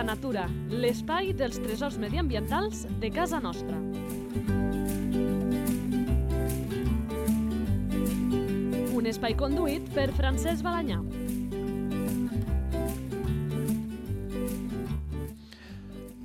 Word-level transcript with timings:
Habita 0.00 0.14
Natura, 0.16 0.46
l'espai 0.72 1.34
dels 1.36 1.58
tresors 1.60 1.98
mediambientals 2.00 2.86
de 3.02 3.10
casa 3.12 3.36
nostra. 3.36 3.76
Un 8.96 9.10
espai 9.10 9.36
conduït 9.36 9.90
per 9.92 10.06
Francesc 10.16 10.64
Balanyà. 10.64 11.02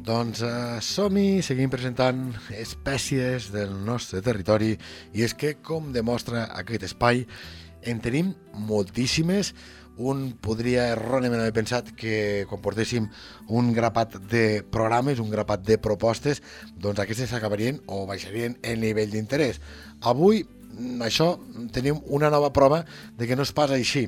Doncs 0.08 0.46
uh, 0.48 0.80
som-hi, 0.80 1.44
seguim 1.44 1.74
presentant 1.74 2.30
espècies 2.56 3.52
del 3.52 3.76
nostre 3.84 4.24
territori 4.24 4.72
i 5.12 5.28
és 5.28 5.36
que, 5.36 5.58
com 5.60 5.92
demostra 5.92 6.48
aquest 6.64 6.94
espai, 6.94 7.26
en 7.84 8.00
tenim 8.00 8.32
moltíssimes. 8.56 9.52
Un 9.96 10.34
podria 10.44 10.90
erròniament 10.92 11.40
haver 11.40 11.56
pensat 11.56 11.94
que 11.96 12.44
quan 12.50 12.62
portéssim 12.62 13.08
un 13.48 13.72
grapat 13.74 14.18
de 14.32 14.64
programes, 14.72 15.22
un 15.24 15.32
grapat 15.32 15.64
de 15.64 15.78
propostes, 15.80 16.42
doncs 16.76 17.00
aquestes 17.00 17.32
acabarien 17.34 17.80
o 17.88 18.04
baixarien 18.10 18.58
el 18.62 18.84
nivell 18.84 19.14
d'interès. 19.14 19.62
Avui, 20.04 20.44
això, 21.06 21.38
tenim 21.74 22.02
una 22.06 22.30
nova 22.34 22.52
prova 22.54 22.84
de 23.18 23.28
que 23.28 23.36
no 23.36 23.46
és 23.46 23.54
pas 23.56 23.72
així. 23.72 24.08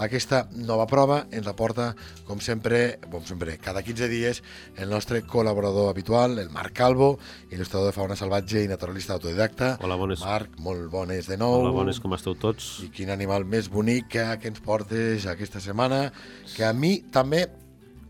Aquesta 0.00 0.46
nova 0.56 0.86
prova 0.88 1.18
ens 1.36 1.46
aporta, 1.50 1.90
com 2.24 2.40
sempre, 2.40 2.98
com 3.12 3.24
sempre, 3.28 3.58
cada 3.60 3.82
15 3.84 4.08
dies, 4.08 4.40
el 4.80 4.88
nostre 4.88 5.20
col·laborador 5.28 5.90
habitual, 5.90 6.38
el 6.40 6.48
Marc 6.50 6.72
Calvo, 6.78 7.18
il·lustrador 7.52 7.90
de 7.90 7.96
fauna 7.96 8.16
salvatge 8.16 8.62
i 8.64 8.70
naturalista 8.70 9.18
autodidacta. 9.18 9.74
Hola, 9.84 9.98
bones. 10.00 10.24
Marc, 10.24 10.56
molt 10.64 10.88
bones 10.92 11.28
de 11.28 11.36
nou. 11.40 11.58
Hola, 11.60 11.74
bones, 11.76 12.00
com 12.00 12.16
esteu 12.16 12.38
tots? 12.40 12.78
I 12.86 12.88
quin 12.94 13.12
animal 13.12 13.44
més 13.44 13.68
bonic 13.72 14.08
que, 14.16 14.24
que 14.40 14.48
ens 14.52 14.62
portes 14.64 15.28
aquesta 15.28 15.60
setmana, 15.60 16.06
que 16.54 16.64
a 16.64 16.72
mi 16.72 16.98
també 17.12 17.44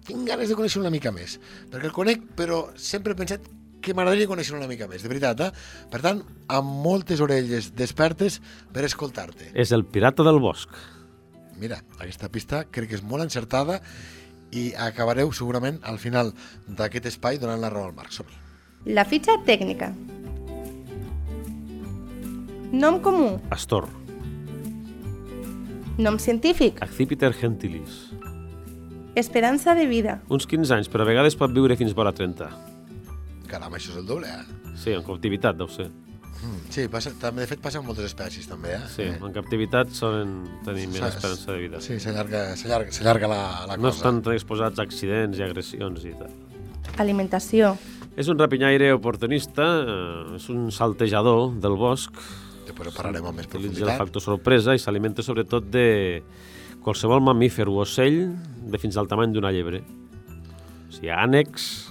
tinc 0.07 0.27
ganes 0.29 0.51
de 0.51 0.59
conèixer 0.59 0.81
una 0.83 0.91
mica 0.91 1.11
més, 1.15 1.39
perquè 1.71 1.91
el 1.91 1.97
conec, 1.97 2.25
però 2.39 2.69
sempre 2.79 3.15
he 3.15 3.19
pensat 3.19 3.51
que 3.83 3.95
m'agradaria 3.95 4.31
conèixer 4.31 4.57
una 4.57 4.69
mica 4.71 4.89
més, 4.91 5.03
de 5.03 5.11
veritat, 5.11 5.43
eh? 5.45 5.51
Per 5.93 6.01
tant, 6.05 6.23
amb 6.49 6.75
moltes 6.87 7.21
orelles 7.25 7.73
despertes 7.77 8.41
per 8.73 8.87
escoltar-te. 8.89 9.51
És 9.59 9.75
el 9.75 9.85
pirata 9.85 10.25
del 10.27 10.41
bosc. 10.43 10.71
Mira, 11.61 11.83
aquesta 12.01 12.31
pista 12.33 12.65
crec 12.71 12.91
que 12.91 12.99
és 12.99 13.05
molt 13.07 13.27
encertada 13.27 13.81
i 14.53 14.71
acabareu 14.77 15.33
segurament 15.33 15.79
al 15.89 15.99
final 15.99 16.33
d'aquest 16.67 17.11
espai 17.13 17.39
donant 17.43 17.61
la 17.61 17.71
raó 17.73 17.91
al 17.91 17.95
Marc. 17.95 18.13
som 18.13 18.27
-hi. 18.27 18.39
La 18.85 19.05
fitxa 19.05 19.37
tècnica. 19.47 19.93
Nom 22.73 23.01
comú. 23.01 23.41
Astor. 23.51 23.89
Nom 25.99 26.19
científic. 26.19 26.83
Accipiter 26.83 27.33
gentilis. 27.35 28.11
Esperança 29.15 29.75
de 29.75 29.87
vida. 29.87 30.23
Uns 30.29 30.47
15 30.47 30.75
anys, 30.75 30.89
però 30.89 31.03
a 31.03 31.05
vegades 31.05 31.37
pot 31.37 31.53
viure 31.53 31.77
fins 31.77 31.93
vora 31.93 32.13
30. 32.13 32.72
Caram, 33.53 33.75
això 33.77 33.93
és 33.93 33.99
el 34.01 34.07
doble, 34.09 34.29
eh? 34.33 34.73
Sí, 34.81 34.95
en 34.97 35.03
captivitat, 35.05 35.59
deu 35.61 35.69
ser. 35.69 35.91
Mm, 36.43 36.61
sí, 36.75 36.87
passa, 36.91 37.13
també, 37.21 37.45
de 37.45 37.51
fet 37.53 37.61
passa 37.63 37.79
en 37.79 37.85
moltes 37.87 38.09
espècies, 38.09 38.49
també, 38.51 38.73
eh? 38.75 38.81
Sí, 38.91 39.05
en 39.13 39.33
captivitat 39.37 39.93
solen 39.95 40.33
tenir 40.67 40.89
més 40.91 41.05
esperança 41.07 41.53
de 41.53 41.59
vida. 41.61 41.81
Sí, 41.85 42.01
s'allarga 42.03 42.57
s'allarga- 42.59 42.91
s'allarga 42.97 43.29
la, 43.31 43.43
la 43.69 43.77
No 43.77 43.91
cosa. 43.91 43.99
estan 44.01 44.23
tan 44.25 44.35
exposats 44.35 44.81
a 44.81 44.83
accidents 44.83 45.39
i 45.39 45.45
agressions 45.47 46.05
i 46.09 46.15
tal. 46.19 46.33
Alimentació. 46.99 47.77
És 48.17 48.29
un 48.29 48.39
rapinyaire 48.41 48.91
oportunista, 48.93 49.65
eh, 49.85 50.37
és 50.37 50.49
un 50.53 50.71
saltejador 50.73 51.55
del 51.61 51.77
bosc, 51.81 52.13
Després 52.67 52.95
parlarem 52.95 53.25
amb 53.27 53.37
més 53.39 53.47
utilitza 53.47 53.69
el 53.69 53.75
profunditat. 53.85 53.99
factor 53.99 54.23
sorpresa 54.23 54.75
i 54.75 54.79
s'alimenta 54.79 55.23
sobretot 55.23 55.65
de 55.71 56.23
qualsevol 56.83 57.21
mamífer 57.23 57.69
o 57.69 57.79
ocell 57.83 58.35
de 58.67 58.79
fins 58.79 58.97
al 58.97 59.07
tamany 59.09 59.33
d'una 59.33 59.51
llebre. 59.53 59.83
O 60.89 60.93
sigui, 60.93 61.09
ànecs, 61.11 61.91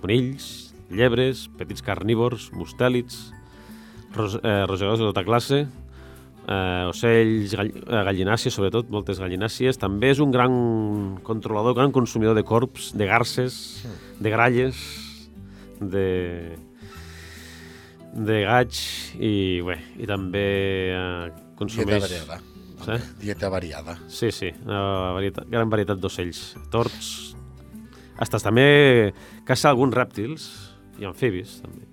conills, 0.00 0.65
llebres, 0.90 1.46
petits 1.58 1.82
carnívors, 1.82 2.50
mustèlids, 2.54 3.32
ros, 4.14 4.38
eh, 4.42 4.64
rosegadors 4.66 5.00
de 5.00 5.08
tota 5.10 5.24
classe, 5.24 5.66
eh, 6.46 6.84
ocells, 6.88 7.54
gall, 7.58 7.72
eh, 7.74 8.02
gallinàcies, 8.08 8.54
sobretot, 8.54 8.90
moltes 8.90 9.20
gallinàcies. 9.20 9.78
També 9.78 10.10
és 10.10 10.20
un 10.20 10.30
gran 10.30 11.18
controlador, 11.22 11.74
gran 11.74 11.92
consumidor 11.92 12.34
de 12.34 12.44
corps, 12.44 12.92
de 12.94 13.06
garces, 13.06 13.86
de 14.20 14.30
gralles, 14.30 14.76
de, 15.80 16.56
de 18.14 18.42
gaig 18.46 18.82
i, 19.18 19.60
bé, 19.66 19.80
i 19.98 20.06
també 20.06 20.46
eh, 20.92 21.30
Dieta 21.30 21.56
consumeix... 21.58 22.02
variada. 22.06 22.40
Sí? 22.76 22.96
Dieta 23.22 23.48
variada. 23.48 23.96
Sí, 24.12 24.30
sí, 24.30 24.52
una 24.66 25.12
varietat, 25.16 25.48
gran 25.50 25.70
varietat 25.72 25.98
d'ocells, 25.98 26.54
torts, 26.70 27.36
Hasta 28.16 28.38
també 28.40 29.12
caça 29.44 29.68
alguns 29.68 29.92
rèptils 29.92 30.46
i 31.00 31.06
amfibis, 31.08 31.60
també. 31.64 31.86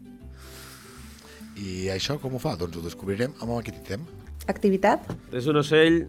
I 1.60 1.90
això 1.94 2.18
com 2.22 2.34
ho 2.34 2.42
fa? 2.42 2.56
Doncs 2.58 2.80
ho 2.80 2.84
descobrirem 2.86 3.34
amb 3.42 3.56
aquest 3.60 3.80
ítem. 3.84 4.06
Activitat. 4.50 5.06
És 5.32 5.48
un 5.48 5.60
ocell 5.62 6.04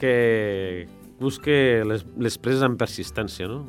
que 0.00 0.86
busca 1.20 1.52
les, 1.84 2.06
les 2.16 2.38
preses 2.40 2.64
amb 2.64 2.78
persistència, 2.80 3.48
no? 3.50 3.64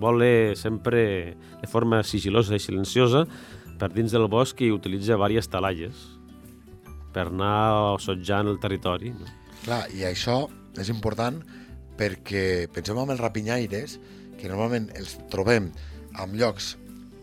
Vola 0.00 0.54
sempre 0.56 1.34
de 1.60 1.68
forma 1.70 2.00
sigilosa 2.06 2.56
i 2.56 2.62
silenciosa 2.62 3.26
per 3.78 3.90
dins 3.92 4.14
del 4.14 4.26
bosc 4.32 4.62
i 4.64 4.72
utilitza 4.72 5.18
diverses 5.18 5.50
talalles 5.52 6.06
per 7.14 7.28
anar 7.28 8.00
sotjant 8.02 8.48
el 8.50 8.58
territori. 8.62 9.12
No? 9.14 9.28
Clar, 9.64 9.84
i 9.94 10.06
això 10.08 10.44
és 10.80 10.90
important 10.90 11.38
perquè 11.98 12.66
pensem 12.74 12.98
en 12.98 13.12
els 13.14 13.22
rapinyaires, 13.22 13.98
que 14.34 14.50
normalment 14.50 14.88
els 14.98 15.14
trobem 15.30 15.70
en 16.20 16.34
llocs 16.38 16.74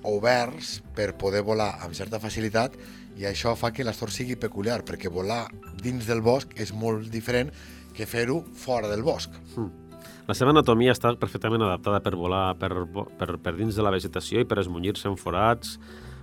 oberts 0.07 0.79
per 0.95 1.13
poder 1.19 1.44
volar 1.45 1.75
amb 1.84 1.95
certa 1.97 2.19
facilitat 2.19 2.78
i 3.19 3.28
això 3.28 3.53
fa 3.59 3.72
que 3.75 3.85
l'astor 3.85 4.12
sigui 4.13 4.38
peculiar, 4.39 4.81
perquè 4.88 5.12
volar 5.12 5.45
dins 5.81 6.07
del 6.07 6.23
bosc 6.23 6.56
és 6.56 6.72
molt 6.73 7.09
diferent 7.12 7.51
que 7.94 8.07
fer-ho 8.07 8.41
fora 8.56 8.89
del 8.89 9.03
bosc. 9.03 9.34
La 10.29 10.35
seva 10.38 10.53
anatomia 10.53 10.94
està 10.95 11.12
perfectament 11.19 11.63
adaptada 11.66 12.00
per 12.03 12.16
volar 12.16 12.53
per, 12.59 12.72
per, 13.19 13.35
per 13.41 13.53
dins 13.57 13.75
de 13.75 13.84
la 13.84 13.91
vegetació 13.91 14.41
i 14.41 14.47
per 14.47 14.62
esmunyir-se 14.62 15.09
en 15.09 15.17
forats, 15.19 15.75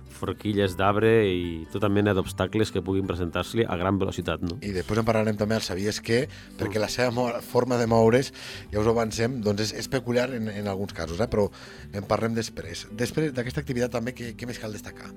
forquilles 0.09 0.75
d'arbre 0.77 1.09
i 1.29 1.65
tota 1.71 1.89
mena 1.89 2.13
d'obstacles 2.17 2.71
que 2.73 2.81
puguin 2.85 3.07
presentar-se 3.07 3.65
a 3.67 3.77
gran 3.79 3.99
velocitat. 4.01 4.41
No? 4.43 4.57
I 4.65 4.73
després 4.75 4.99
en 5.01 5.07
parlarem 5.07 5.37
també 5.39 5.55
al 5.55 5.63
Sabies 5.65 6.01
què, 6.03 6.23
perquè 6.59 6.81
la 6.81 6.89
seva 6.91 7.39
forma 7.45 7.77
de 7.79 7.87
moure's, 7.87 8.33
ja 8.73 8.81
us 8.81 8.87
ho 8.89 8.93
avancem, 8.95 9.39
doncs 9.45 9.67
és, 9.69 9.73
és 9.83 9.87
peculiar 9.91 10.29
en, 10.35 10.49
en 10.49 10.67
alguns 10.67 10.93
casos, 10.97 11.19
eh? 11.19 11.27
però 11.31 11.47
en 11.93 12.03
parlem 12.09 12.35
després. 12.37 12.87
Després 12.91 13.33
d'aquesta 13.33 13.61
activitat 13.63 13.93
també, 13.95 14.15
què, 14.17 14.33
què 14.35 14.49
més 14.49 14.59
cal 14.59 14.73
destacar? 14.75 15.11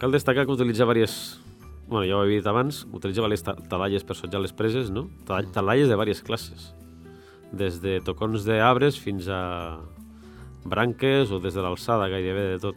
Cal 0.00 0.12
destacar 0.12 0.44
que 0.46 0.52
utilitza 0.52 0.84
diverses... 0.84 1.38
Bueno, 1.86 2.02
ja 2.04 2.16
ho 2.18 2.24
he 2.26 2.32
dit 2.40 2.46
abans, 2.50 2.80
utilitza 2.90 3.22
diverses 3.22 3.44
ta- 3.46 3.54
talalles 3.70 4.02
per 4.02 4.16
sotjar 4.18 4.40
les 4.42 4.50
preses, 4.52 4.90
no? 4.90 5.06
Tal- 5.24 5.46
Talalles 5.54 5.86
de 5.86 5.94
diverses 5.94 6.24
classes. 6.26 6.72
Des 7.54 7.78
de 7.80 8.00
tocons 8.02 8.42
d'arbres 8.44 8.98
fins 8.98 9.28
a 9.30 9.78
branques 10.66 11.30
o 11.30 11.38
des 11.38 11.54
de 11.54 11.62
l'alçada 11.62 12.08
gairebé 12.10 12.48
de 12.56 12.58
tot. 12.58 12.74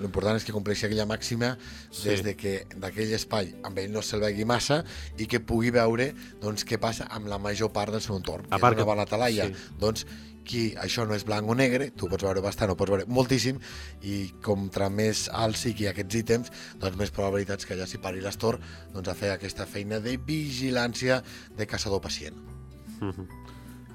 L'important 0.00 0.36
és 0.36 0.44
que 0.44 0.52
compleixi 0.52 0.86
aquella 0.86 1.06
màxima 1.06 1.56
Sí. 1.90 2.08
des 2.08 2.22
de 2.24 2.34
que 2.36 2.66
d'aquell 2.76 3.12
espai 3.14 3.54
amb 3.62 3.78
ell 3.78 3.92
no 3.92 4.02
se'l 4.02 4.20
vegi 4.20 4.44
massa 4.44 4.84
i 5.18 5.26
que 5.26 5.40
pugui 5.40 5.70
veure 5.70 6.12
doncs, 6.40 6.64
què 6.66 6.78
passa 6.78 7.06
amb 7.10 7.26
la 7.30 7.38
major 7.38 7.70
part 7.72 7.92
del 7.92 8.00
seu 8.02 8.16
entorn. 8.16 8.44
A 8.50 8.58
part 8.58 8.74
una 8.76 8.82
que- 8.82 8.90
bona 8.90 9.06
talaia. 9.06 9.46
sí. 9.46 9.54
Doncs 9.78 10.04
qui 10.44 10.74
això 10.74 11.06
no 11.06 11.14
és 11.14 11.22
blanc 11.24 11.48
o 11.48 11.54
negre, 11.54 11.92
tu 11.92 12.08
pots 12.08 12.24
veure 12.24 12.40
bastant 12.42 12.68
o 12.70 12.76
pots 12.76 12.90
veure 12.90 13.04
moltíssim 13.06 13.60
i 14.02 14.32
contra 14.42 14.90
més 14.90 15.28
alt 15.32 15.54
sigui 15.56 15.86
aquests 15.86 16.14
ítems, 16.18 16.50
doncs 16.80 16.96
més 16.98 17.12
probabilitats 17.14 17.64
que 17.64 17.74
allà 17.74 17.86
s'hi 17.86 17.98
pari 18.02 18.20
l'astor 18.20 18.58
doncs, 18.92 19.06
a 19.08 19.14
fer 19.14 19.30
aquesta 19.30 19.66
feina 19.66 20.00
de 20.00 20.16
vigilància 20.16 21.22
de 21.56 21.64
caçador-pacient. 21.66 22.34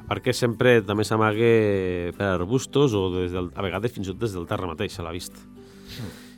Perquè 0.07 0.31
sempre 0.33 0.81
també 0.87 1.03
s'amaga 1.03 1.51
per 2.15 2.29
arbustos 2.39 2.93
o 2.95 3.09
des 3.19 3.33
del, 3.33 3.51
a 3.53 3.61
vegades 3.61 3.91
fins 3.91 4.07
i 4.07 4.11
tot 4.13 4.19
des 4.23 4.31
del 4.31 4.47
terra 4.47 4.67
mateix, 4.67 4.97
a 4.99 5.03
la 5.03 5.11
vista. 5.11 5.37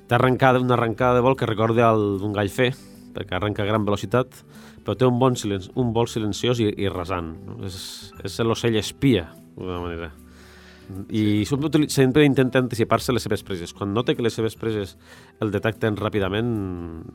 Té 0.10 0.18
arrencada, 0.18 0.62
una 0.62 0.74
arrencada 0.74 1.20
de 1.20 1.26
vol 1.26 1.38
que 1.38 1.50
recorda 1.50 1.92
el 1.94 2.18
d'un 2.22 2.34
gall 2.34 2.50
fer, 2.50 2.72
perquè 3.14 3.38
arrenca 3.38 3.64
a 3.64 3.70
gran 3.70 3.86
velocitat, 3.86 4.42
però 4.86 4.96
té 4.98 5.06
un 5.06 5.20
bon 5.22 5.36
silen 5.38 5.68
un 5.78 5.92
vol 5.94 6.10
silenciós 6.10 6.62
i, 6.64 6.70
i 6.82 6.90
rasant. 6.90 7.36
No? 7.46 7.60
És, 7.68 7.78
és 8.26 8.40
l'ocell 8.46 8.80
espia, 8.80 9.28
d'alguna 9.56 9.84
manera. 9.84 10.10
I 11.14 11.46
sempre, 11.46 11.86
sempre 11.94 12.24
intenta 12.26 12.58
anticipar-se 12.58 13.14
les 13.14 13.22
seves 13.22 13.44
preses. 13.46 13.76
Quan 13.78 13.94
nota 13.94 14.16
que 14.18 14.26
les 14.26 14.34
seves 14.34 14.56
preses 14.58 14.96
el 15.44 15.54
detecten 15.54 16.00
ràpidament, 16.00 16.50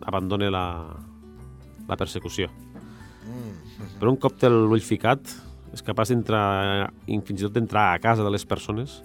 abandona 0.06 0.52
la, 0.54 0.66
la 1.88 1.98
persecució. 1.98 2.52
Però 3.98 4.12
un 4.12 4.20
cop 4.20 4.38
té 4.38 4.50
l'ull 4.52 4.84
ficat, 4.84 5.26
és 5.74 5.82
capaç 5.82 6.12
d'entrar, 6.12 6.92
fins 7.08 7.40
i 7.40 7.42
tot 7.46 7.56
d'entrar 7.56 7.88
a 7.90 7.98
casa 8.02 8.22
de 8.22 8.30
les 8.30 8.46
persones. 8.46 9.00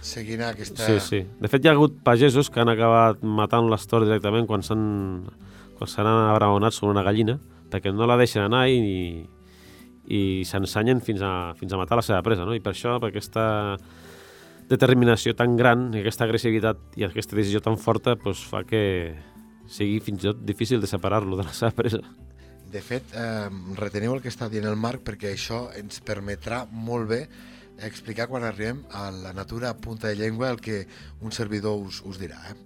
Seguint 0.00 0.42
aquesta... 0.46 0.86
Sí, 0.86 0.98
sí. 1.04 1.20
De 1.40 1.48
fet, 1.52 1.64
hi 1.64 1.70
ha 1.70 1.76
hagut 1.76 1.98
pagesos 2.04 2.48
que 2.50 2.62
han 2.62 2.72
acabat 2.72 3.20
matant 3.22 3.68
l'astor 3.68 4.06
directament 4.06 4.48
quan 4.48 4.64
s'han 4.64 4.84
quan 5.80 5.88
s'han 5.88 6.08
abraonat 6.08 6.76
sobre 6.76 6.92
una 6.92 7.02
gallina, 7.02 7.38
perquè 7.72 7.88
no 7.94 8.04
la 8.04 8.18
deixen 8.20 8.44
anar 8.44 8.66
i, 8.68 9.22
i 10.12 10.20
s'ensenyen 10.44 11.00
fins, 11.00 11.22
a, 11.24 11.54
fins 11.56 11.72
a 11.72 11.78
matar 11.80 11.96
la 11.96 12.04
seva 12.04 12.20
presa, 12.26 12.44
no? 12.44 12.52
I 12.52 12.60
per 12.60 12.74
això, 12.74 12.98
per 13.00 13.08
aquesta 13.08 13.46
determinació 14.68 15.32
tan 15.38 15.56
gran, 15.56 15.88
i 15.94 16.02
aquesta 16.02 16.26
agressivitat 16.28 17.00
i 17.00 17.06
aquesta 17.08 17.38
decisió 17.38 17.62
tan 17.64 17.80
forta 17.80 18.18
pues, 18.20 18.42
fa 18.44 18.60
que 18.68 18.82
sigui 19.70 20.02
fins 20.04 20.20
i 20.20 20.28
tot 20.28 20.44
difícil 20.44 20.84
de 20.84 20.90
separar-lo 20.90 21.40
de 21.40 21.48
la 21.48 21.56
seva 21.56 21.72
presa. 21.80 22.02
De 22.70 22.84
fet, 22.84 23.16
eh, 23.16 23.48
reteniu 23.80 24.12
el 24.14 24.20
que 24.22 24.30
està 24.30 24.50
dient 24.52 24.68
el 24.68 24.76
Marc 24.78 25.02
perquè 25.06 25.32
això 25.32 25.64
ens 25.80 26.04
permetrà 26.06 26.66
molt 26.70 27.08
bé 27.08 27.24
explicar 27.86 28.28
quan 28.28 28.44
arribem 28.44 28.82
a 28.92 29.10
la 29.10 29.32
natura 29.32 29.70
a 29.70 29.76
punta 29.76 30.08
de 30.08 30.16
llengua 30.16 30.50
el 30.50 30.60
que 30.60 30.86
un 31.20 31.32
servidor 31.32 31.78
us, 31.78 32.02
us 32.04 32.18
dirà. 32.20 32.40
Eh? 32.50 32.56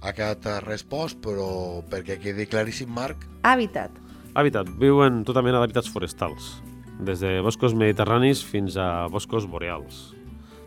Ha 0.00 0.12
quedat 0.14 0.46
respost, 0.64 1.18
però 1.20 1.82
perquè 1.90 2.18
quedi 2.22 2.46
claríssim, 2.48 2.88
Marc, 2.88 3.26
Hàbitat. 3.42 3.92
Hàbitat. 4.38 4.70
Viu 4.80 5.02
en 5.04 5.22
tota 5.26 5.42
mena 5.42 5.60
d'hàbitats 5.60 5.90
forestals, 5.90 6.58
des 7.00 7.20
de 7.22 7.38
boscos 7.44 7.74
mediterranis 7.74 8.42
fins 8.44 8.76
a 8.78 9.08
boscos 9.10 9.46
boreals, 9.50 10.12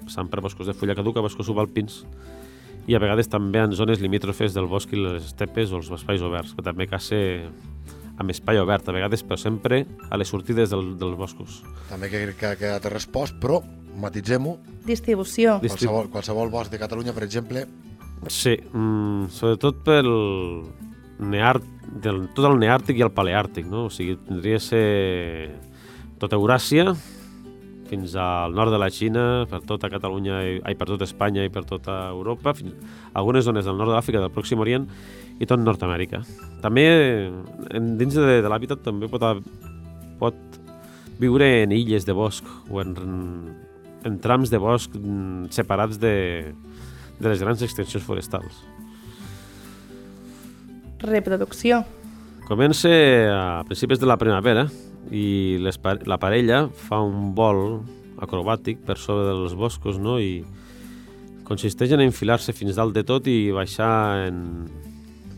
passant 0.04 0.30
per 0.32 0.42
boscos 0.44 0.68
de 0.68 0.76
fulla 0.76 0.96
caduca, 0.98 1.24
boscos 1.24 1.48
subalpins, 1.48 2.02
i 2.90 2.96
a 2.98 3.02
vegades 3.02 3.30
també 3.30 3.62
en 3.62 3.76
zones 3.78 4.02
limítrofes 4.02 4.56
del 4.56 4.68
bosc 4.72 4.92
i 4.96 5.00
les 5.00 5.30
estepes 5.30 5.72
o 5.72 5.82
els 5.82 5.92
espais 5.94 6.24
oberts, 6.26 6.56
que 6.58 6.66
també 6.66 6.90
caça 6.90 7.20
amb 8.22 8.32
espai 8.34 8.60
obert, 8.62 8.88
a 8.88 8.96
vegades, 8.96 9.24
però 9.28 9.38
sempre 9.40 9.84
a 10.10 10.18
les 10.22 10.30
sortides 10.32 10.72
del, 10.72 10.94
dels 11.02 11.18
boscos. 11.18 11.62
també 11.90 12.10
que, 12.10 12.24
que 12.38 12.52
ha 12.54 12.58
quedat 12.60 12.86
respost, 12.94 13.36
però 13.42 13.62
matitzem-ho, 14.02 14.58
Distribució. 14.86 15.60
Dis- 15.62 15.74
qualsevol, 15.76 16.08
qualsevol 16.14 16.50
bosc 16.50 16.72
de 16.72 16.80
Catalunya, 16.82 17.14
per 17.14 17.24
exemple, 17.28 17.68
Sí, 18.30 18.52
mm, 18.54 19.32
sobretot 19.34 19.80
pel 19.82 20.08
neàrt, 21.26 21.64
del, 22.04 22.28
tot 22.36 22.46
el 22.52 22.60
neàrtic 22.62 23.00
i 23.00 23.02
el 23.02 23.10
paleàrtic, 23.10 23.66
no? 23.66 23.88
O 23.88 23.90
sigui, 23.90 24.14
tindria 24.28 24.60
ser 24.62 25.50
tota 26.22 26.38
Euràsia, 26.38 26.94
fins 27.90 28.14
al 28.16 28.54
nord 28.54 28.72
de 28.72 28.78
la 28.78 28.92
Xina, 28.94 29.48
per 29.50 29.64
tota 29.66 29.90
Catalunya, 29.90 30.38
i, 30.46 30.60
ai, 30.64 30.76
per 30.78 30.88
tota 30.88 31.04
Espanya 31.04 31.44
i 31.44 31.50
per 31.50 31.66
tota 31.66 31.98
Europa, 32.12 32.54
fins, 32.54 32.78
algunes 33.18 33.44
zones 33.50 33.66
del 33.66 33.76
nord 33.76 33.90
de 33.90 33.98
l'Àfrica, 33.98 34.22
del 34.22 34.32
Pròxim 34.32 34.62
Orient 34.64 34.86
i 35.42 35.48
tot 35.50 35.62
Nord-Amèrica. 35.62 36.22
També, 36.62 36.86
en, 37.74 37.94
dins 37.98 38.14
de, 38.14 38.40
de 38.44 38.50
l'hàbitat, 38.52 38.84
també 38.86 39.10
pot, 39.10 39.26
pot 40.22 40.38
viure 41.22 41.48
en 41.64 41.74
illes 41.74 42.06
de 42.06 42.14
bosc 42.18 42.46
o 42.70 42.82
en, 42.82 42.94
en 44.06 44.20
trams 44.22 44.54
de 44.54 44.60
bosc 44.62 44.94
mm, 44.98 45.50
separats 45.54 45.98
de, 46.02 46.14
de 47.18 47.28
les 47.30 47.42
grans 47.42 47.62
extensions 47.66 48.06
forestals. 48.06 48.62
Reproducció. 51.02 51.82
Comença 52.46 52.92
a 53.34 53.64
principis 53.66 54.02
de 54.02 54.10
la 54.10 54.20
primavera 54.22 54.68
i 55.10 55.58
les, 55.62 55.80
la 56.06 56.20
parella 56.22 56.68
fa 56.70 57.00
un 57.02 57.32
vol 57.38 57.82
acrobàtic 58.22 58.84
per 58.86 59.00
sobre 59.02 59.32
dels 59.32 59.56
boscos 59.58 59.98
no? 59.98 60.20
i 60.22 60.44
consisteix 61.48 61.96
en 61.96 62.04
enfilar-se 62.06 62.54
fins 62.54 62.78
dalt 62.78 62.94
de 62.94 63.04
tot 63.08 63.26
i 63.28 63.50
baixar 63.56 64.28
en, 64.28 64.44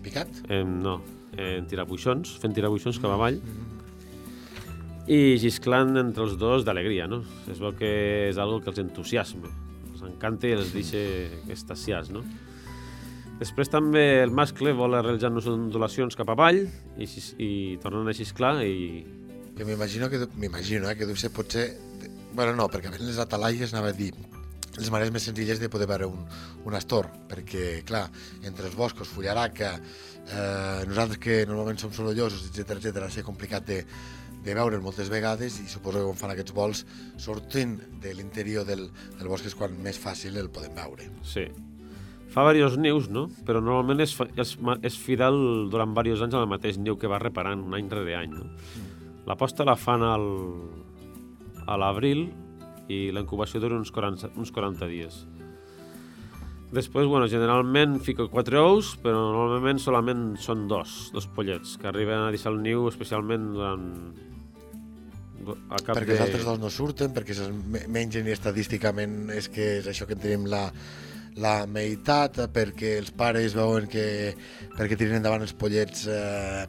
picat, 0.04 0.44
en, 0.54 0.80
no, 0.84 0.98
en 1.40 1.68
tirabuixons, 1.70 2.36
fent 2.42 2.56
tirabuixons 2.56 3.00
cap 3.02 3.14
avall 3.16 3.40
i 5.12 5.36
xisclant 5.42 5.98
entre 6.00 6.24
els 6.24 6.38
dos 6.40 6.64
d'alegria, 6.64 7.10
no? 7.12 7.24
Es 7.52 7.60
veu 7.60 7.74
que 7.76 7.90
és 8.30 8.40
algo 8.40 8.62
que 8.64 8.72
els 8.72 8.80
entusiasma, 8.84 9.52
els 9.92 10.04
encanta 10.08 10.48
i 10.48 10.56
els 10.56 10.72
deixa 10.76 11.02
extasiats, 11.52 12.12
no? 12.14 12.24
Després 13.42 13.72
també 13.72 14.22
el 14.24 14.32
mascle 14.32 14.72
vol 14.78 14.96
realitzar 14.96 15.32
unes 15.34 15.50
ondulacions 15.50 16.16
cap 16.16 16.30
avall 16.32 16.62
i, 16.64 17.08
i 17.42 17.50
tornen 17.84 18.08
a 18.08 18.16
xisclar 18.16 18.60
i... 18.64 19.04
que 19.58 19.66
m'imagino 19.68 20.08
que, 20.10 20.22
m'imagino, 20.40 20.88
eh, 20.90 20.96
que 20.96 21.10
deu 21.10 21.18
ser 21.20 21.34
potser... 21.34 21.74
Bueno, 22.34 22.56
no, 22.58 22.70
perquè 22.72 22.88
a 22.90 22.94
més 22.94 23.04
les 23.04 23.20
atalaies 23.22 23.74
anava 23.74 23.92
a 23.92 23.98
dir 23.98 24.14
les 24.80 24.90
maneres 24.90 25.14
més 25.14 25.26
senzilles 25.28 25.60
de 25.62 25.70
poder 25.70 25.88
veure 25.90 26.08
un, 26.10 26.24
un 26.66 26.76
astor, 26.78 27.10
perquè, 27.30 27.84
clar, 27.88 28.08
entre 28.42 28.68
els 28.70 28.78
boscos, 28.78 29.12
fullaraca, 29.12 29.76
eh, 29.78 30.84
nosaltres 30.90 31.22
que 31.22 31.44
normalment 31.50 31.82
som 31.82 31.94
sorollosos, 31.94 32.48
etc 32.50 32.80
etc, 32.80 33.04
ser 33.14 33.26
complicat 33.28 33.68
de, 33.68 33.84
de 34.44 34.56
veure 34.58 34.80
moltes 34.84 35.12
vegades 35.12 35.60
i 35.62 35.68
suposo 35.72 36.02
que 36.02 36.08
quan 36.08 36.20
fan 36.20 36.34
aquests 36.34 36.56
vols 36.56 36.84
sortint 37.22 37.78
de 38.04 38.16
l'interior 38.18 38.66
del, 38.68 38.90
del 39.20 39.30
bosc 39.30 39.48
és 39.48 39.56
quan 39.56 39.76
més 39.84 40.00
fàcil 40.00 40.38
el 40.42 40.50
podem 40.54 40.76
veure. 40.76 41.08
Sí. 41.28 41.48
Fa 42.34 42.48
diversos 42.50 42.80
nius, 42.82 43.12
no? 43.14 43.28
Però 43.46 43.62
normalment 43.62 44.02
és, 44.02 44.16
és, 44.42 44.56
és 44.82 44.96
fidel 44.98 45.70
durant 45.70 45.94
diversos 45.94 46.26
anys 46.26 46.40
al 46.40 46.50
mateix 46.50 46.80
niu 46.82 46.98
que 46.98 47.12
va 47.12 47.22
reparant 47.22 47.62
un 47.62 47.78
any 47.78 47.92
rere 47.94 48.18
any, 48.18 48.34
no? 48.34 48.50
La 49.30 49.38
posta 49.40 49.64
la 49.64 49.78
fan 49.80 50.02
al, 50.04 50.26
a 51.70 51.78
l'abril 51.80 52.26
i 52.92 53.08
la 53.16 53.24
incubació 53.24 53.62
dura 53.64 53.78
uns 53.80 53.92
40, 53.94 54.34
uns 54.40 54.52
40 54.52 54.90
dies. 54.92 55.24
Després, 56.74 57.06
bueno, 57.06 57.28
generalment 57.30 58.00
fica 58.02 58.26
quatre 58.34 58.58
ous, 58.58 58.96
però 59.04 59.20
normalment 59.30 59.78
solament 59.80 60.24
són 60.42 60.66
dos, 60.68 61.12
dos 61.14 61.28
pollets, 61.30 61.76
que 61.78 61.86
arriben 61.92 62.24
a 62.24 62.32
deixar 62.34 62.50
el 62.56 62.64
niu 62.66 62.88
especialment 62.90 63.52
durant... 63.54 63.88
a 65.70 65.78
cap 65.86 65.94
perquè 66.00 66.16
de... 66.16 66.18
els 66.18 66.26
altres 66.26 66.48
dos 66.50 66.62
no 66.64 66.72
surten, 66.74 67.14
perquè 67.14 67.38
me- 67.54 67.86
mengen 67.94 68.26
i 68.26 68.34
estadísticament 68.34 69.30
és 69.38 69.52
que 69.54 69.68
és 69.84 69.90
això 69.92 70.08
que 70.10 70.18
en 70.18 70.24
tenim 70.24 70.48
la, 70.50 70.64
la 71.38 71.68
meitat, 71.70 72.42
perquè 72.56 72.98
els 73.04 73.14
pares 73.14 73.54
veuen 73.54 73.86
que 73.92 74.08
perquè 74.74 74.98
tiren 74.98 75.20
endavant 75.22 75.46
els 75.46 75.54
pollets 75.54 76.08
eh, 76.10 76.66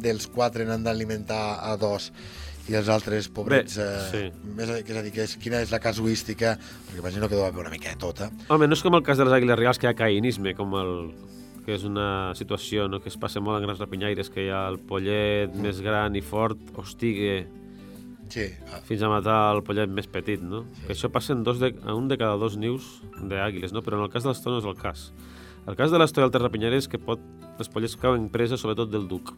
dels 0.00 0.30
quatre 0.32 0.64
n'han 0.64 0.86
d'alimentar 0.86 1.60
a 1.60 1.76
dos 1.76 2.08
i 2.70 2.76
els 2.78 2.88
altres 2.92 3.28
pobrets 3.34 3.76
Bé, 3.80 3.84
eh, 3.84 4.08
sí. 4.10 4.22
més, 4.54 4.70
a- 4.70 4.82
que 4.82 4.92
és 4.92 4.98
a 4.98 5.02
dir, 5.02 5.12
que 5.12 5.24
és, 5.26 5.36
quina 5.42 5.60
és 5.64 5.72
la 5.74 5.80
casuística 5.82 6.56
perquè 6.60 7.00
imagino 7.00 7.28
que 7.28 7.34
deu 7.34 7.44
haver 7.46 7.64
una 7.64 7.70
mica 7.74 7.90
de 7.90 7.98
tota 7.98 8.30
Home, 8.48 8.68
no 8.68 8.74
és 8.78 8.82
com 8.84 8.94
el 8.94 9.02
cas 9.02 9.18
de 9.18 9.26
les 9.26 9.34
àguiles 9.34 9.58
reals, 9.58 9.78
que 9.78 9.88
hi 9.88 9.90
ha 9.90 9.98
caïnisme, 9.98 10.54
com 10.54 10.74
el 10.78 10.92
que 11.66 11.74
és 11.76 11.84
una 11.86 12.34
situació 12.34 12.88
no? 12.90 13.00
que 13.00 13.08
es 13.10 13.16
passa 13.16 13.40
molt 13.40 13.58
en 13.60 13.66
grans 13.66 13.78
rapinyaires, 13.82 14.30
que 14.30 14.46
hi 14.46 14.50
ha 14.50 14.64
el 14.70 14.78
pollet 14.78 15.54
més 15.54 15.80
gran 15.82 16.14
i 16.18 16.22
fort 16.22 16.58
hostigue 16.78 17.44
sí, 18.32 18.48
ah, 18.72 18.80
fins 18.86 19.02
a 19.02 19.10
matar 19.12 19.54
el 19.54 19.62
pollet 19.66 19.90
més 19.92 20.08
petit, 20.10 20.42
no? 20.42 20.64
Que 20.86 20.94
això 20.96 21.10
passa 21.12 21.34
en, 21.36 21.42
dos 21.44 21.60
de, 21.60 21.74
en 21.76 21.92
un 21.94 22.08
de 22.08 22.16
cada 22.18 22.38
dos 22.40 22.56
nius 22.56 23.02
d'àguiles, 23.20 23.74
no? 23.76 23.82
Però 23.84 23.98
en 23.98 24.06
el 24.06 24.10
cas 24.10 24.24
de 24.24 24.30
l'estó 24.32 24.50
no 24.50 24.58
és 24.62 24.66
el 24.66 24.74
cas. 24.78 25.10
El 25.68 25.76
cas 25.78 25.92
de 25.92 25.98
l'estó 26.00 26.22
i 26.22 26.24
altres 26.24 26.42
rapinyaires 26.42 26.86
és 26.86 26.90
que 26.90 26.98
pot, 26.98 27.20
les 27.60 27.68
pollets 27.70 27.94
cauen 28.00 28.30
presa 28.32 28.56
sobretot 28.58 28.90
del 28.90 29.04
duc 29.06 29.34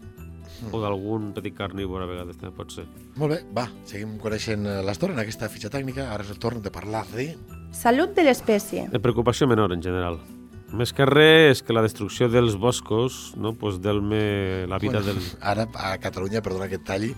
o 0.73 0.81
d'algun 0.83 1.33
petit 1.37 1.55
carnívor 1.57 2.05
a 2.05 2.07
vegades 2.09 2.39
també 2.41 2.55
pot 2.57 2.73
ser. 2.73 2.87
molt 3.17 3.33
bé, 3.35 3.41
va, 3.57 3.67
seguim 3.89 4.17
coneixent 4.23 4.67
eh, 4.67 4.81
l'Astor 4.87 5.13
en 5.15 5.21
aquesta 5.23 5.49
fitxa 5.49 5.71
tècnica, 5.73 6.09
ara 6.13 6.25
és 6.25 6.31
el 6.31 6.39
torn 6.39 6.63
de 6.63 6.73
parlar 6.75 7.05
de... 7.13 7.33
Salut 7.75 8.15
de 8.15 8.25
l'espècie. 8.25 8.89
De 8.93 9.01
preocupació 9.03 9.49
menor, 9.51 9.73
en 9.75 9.83
general. 9.83 10.21
Més 10.75 10.93
que 10.95 11.07
res 11.07 11.59
és 11.59 11.63
que 11.63 11.75
la 11.75 11.83
destrucció 11.85 12.29
dels 12.31 12.57
boscos 12.59 13.35
no, 13.37 13.55
pues, 13.55 13.81
delme 13.83 14.67
la 14.71 14.79
vida 14.83 15.01
Bueno, 15.01 15.21
del... 15.21 15.33
Ara, 15.41 15.69
a 15.75 15.97
Catalunya, 16.03 16.43
perdona 16.43 16.69
que 16.71 16.81
et 16.81 16.87
talli, 16.87 17.13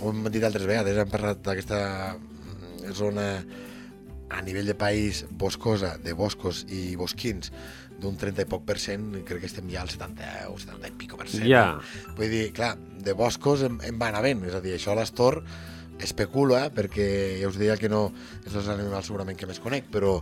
ho 0.00 0.10
hem 0.10 0.24
dit 0.30 0.44
altres 0.46 0.66
vegades, 0.66 0.98
hem 0.98 1.10
parlat 1.10 1.42
d'aquesta 1.44 1.80
mm, 2.16 2.94
zona 2.98 3.26
a 4.30 4.42
nivell 4.46 4.66
de 4.66 4.76
país 4.78 5.24
boscosa, 5.30 5.96
de 5.98 6.14
boscos 6.14 6.64
i 6.70 6.94
bosquins, 6.96 7.50
d'un 8.00 8.16
30 8.20 8.46
i 8.46 8.48
poc 8.48 8.64
per 8.68 8.78
cent, 8.82 9.10
crec 9.26 9.44
que 9.44 9.50
estem 9.50 9.68
ja 9.72 9.82
al 9.84 9.90
70 9.92 10.30
o 10.50 10.56
70 10.58 10.88
i 10.88 10.96
pico 10.98 11.18
per 11.20 11.28
cent. 11.28 11.46
Ja. 11.48 11.66
eh? 11.76 12.14
Vull 12.16 12.32
dir, 12.32 12.46
clar, 12.56 12.74
de 13.04 13.14
boscos 13.16 13.64
en, 13.66 13.80
en 13.86 14.00
van 14.00 14.16
havent, 14.18 14.46
és 14.48 14.56
a 14.56 14.62
dir, 14.64 14.76
això 14.76 14.96
l'Astor 14.96 15.42
especula, 16.00 16.64
eh, 16.66 16.72
perquè 16.74 17.06
ja 17.42 17.50
us 17.50 17.58
deia 17.60 17.76
que 17.80 17.90
no 17.92 18.08
és 18.46 18.54
els 18.54 18.68
animals 18.72 19.10
segurament 19.10 19.38
que 19.38 19.48
més 19.48 19.60
conec, 19.60 19.90
però 19.92 20.18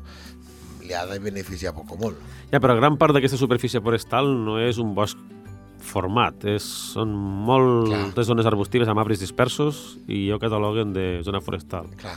li 0.88 0.94
ha 0.96 1.04
de 1.06 1.18
beneficiar 1.22 1.74
poc 1.76 1.94
o 1.94 1.98
molt. 2.00 2.22
Ja, 2.52 2.60
però 2.60 2.76
gran 2.78 2.96
part 3.00 3.14
d'aquesta 3.14 3.38
superfície 3.40 3.82
forestal 3.84 4.30
no 4.44 4.58
és 4.62 4.80
un 4.82 4.94
bosc 4.96 5.20
format, 5.88 6.42
és, 6.50 6.64
són 6.94 7.12
moltes 7.48 8.26
zones 8.28 8.48
arbustives 8.48 8.90
amb 8.90 9.00
arbres 9.00 9.22
dispersos 9.22 9.98
i 10.10 10.26
jo 10.26 10.40
cataloguen 10.42 10.92
de 10.96 11.06
zona 11.24 11.40
forestal. 11.44 11.86
Clar, 12.00 12.16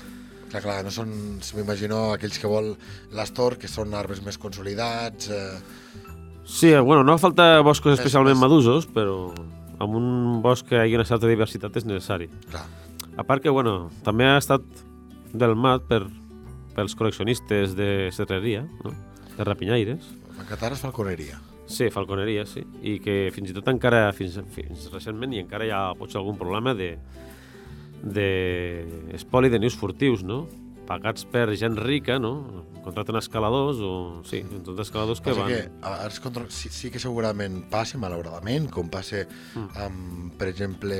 clar, 0.51 0.61
clar, 0.65 0.77
no 0.85 0.91
són, 0.93 1.11
m'imagino, 1.55 2.11
aquells 2.13 2.37
que 2.41 2.49
vol 2.51 2.73
l'Astor, 3.15 3.57
que 3.57 3.69
són 3.71 3.93
arbres 3.97 4.21
més 4.25 4.37
consolidats, 4.41 5.29
eh, 5.31 5.57
Sí, 6.43 6.71
bueno, 6.83 7.03
no 7.05 7.13
fa 7.17 7.29
falta 7.29 7.61
boscos 7.63 7.93
especialment 7.97 8.35
és- 8.35 8.41
madurs, 8.41 8.87
però 8.91 9.31
amb 9.79 9.95
un 9.95 10.41
bosc 10.43 10.65
que 10.67 10.75
hi 10.75 10.79
hagi 10.81 10.95
una 10.97 11.05
certa 11.05 11.27
diversitat 11.29 11.77
és 11.77 11.85
necessari. 11.85 12.27
clar. 12.49 12.65
A 13.17 13.23
part 13.23 13.41
que, 13.43 13.49
bueno, 13.49 13.89
també 14.03 14.25
ha 14.25 14.37
estat 14.37 14.61
delmat 15.33 15.83
per, 15.87 16.07
pels 16.75 16.95
col·leccionistes 16.97 17.75
de 17.75 18.09
serreria, 18.11 18.63
no? 18.83 18.91
de 19.37 19.43
rapinyaires, 19.43 20.03
En 20.39 20.45
català 20.47 20.73
és 20.73 20.79
falconeria. 20.81 21.39
Sí, 21.67 21.89
falconeria, 21.91 22.45
sí. 22.45 22.63
I 22.81 22.99
que 22.99 23.29
fins 23.31 23.51
i 23.51 23.53
tot 23.53 23.67
encara, 23.67 24.11
fins, 24.11 24.39
fins 24.51 24.89
recentment, 24.91 25.31
i 25.33 25.39
encara 25.39 25.65
hi 25.67 25.69
ha 25.69 25.93
potser 25.95 26.17
algun 26.19 26.35
problema 26.39 26.73
de, 26.73 26.97
de 28.03 28.85
espoli 29.13 29.49
de 29.49 29.59
nius 29.59 29.75
furtius, 29.77 30.23
no? 30.23 30.47
Pagats 30.87 31.23
per 31.29 31.45
gent 31.55 31.77
rica, 31.79 32.17
no? 32.19 32.65
Contraten 32.83 33.15
escaladors 33.19 33.77
o... 33.85 33.91
Sí, 34.27 34.41
tot 34.65 34.79
escaladors 34.81 35.21
que 35.21 35.29
Passa 35.31 35.43
van... 35.45 35.51
que 35.53 35.59
a- 35.85 35.93
ara 36.01 36.09
es 36.09 36.19
control... 36.19 36.49
sí, 36.51 36.69
sí 36.73 36.89
que 36.91 36.99
segurament 36.99 37.61
passa, 37.71 37.99
malauradament, 38.01 38.67
com 38.73 38.89
passa 38.91 39.25
Mm. 39.55 39.67
amb, 39.85 40.33
per 40.39 40.47
exemple, 40.49 40.97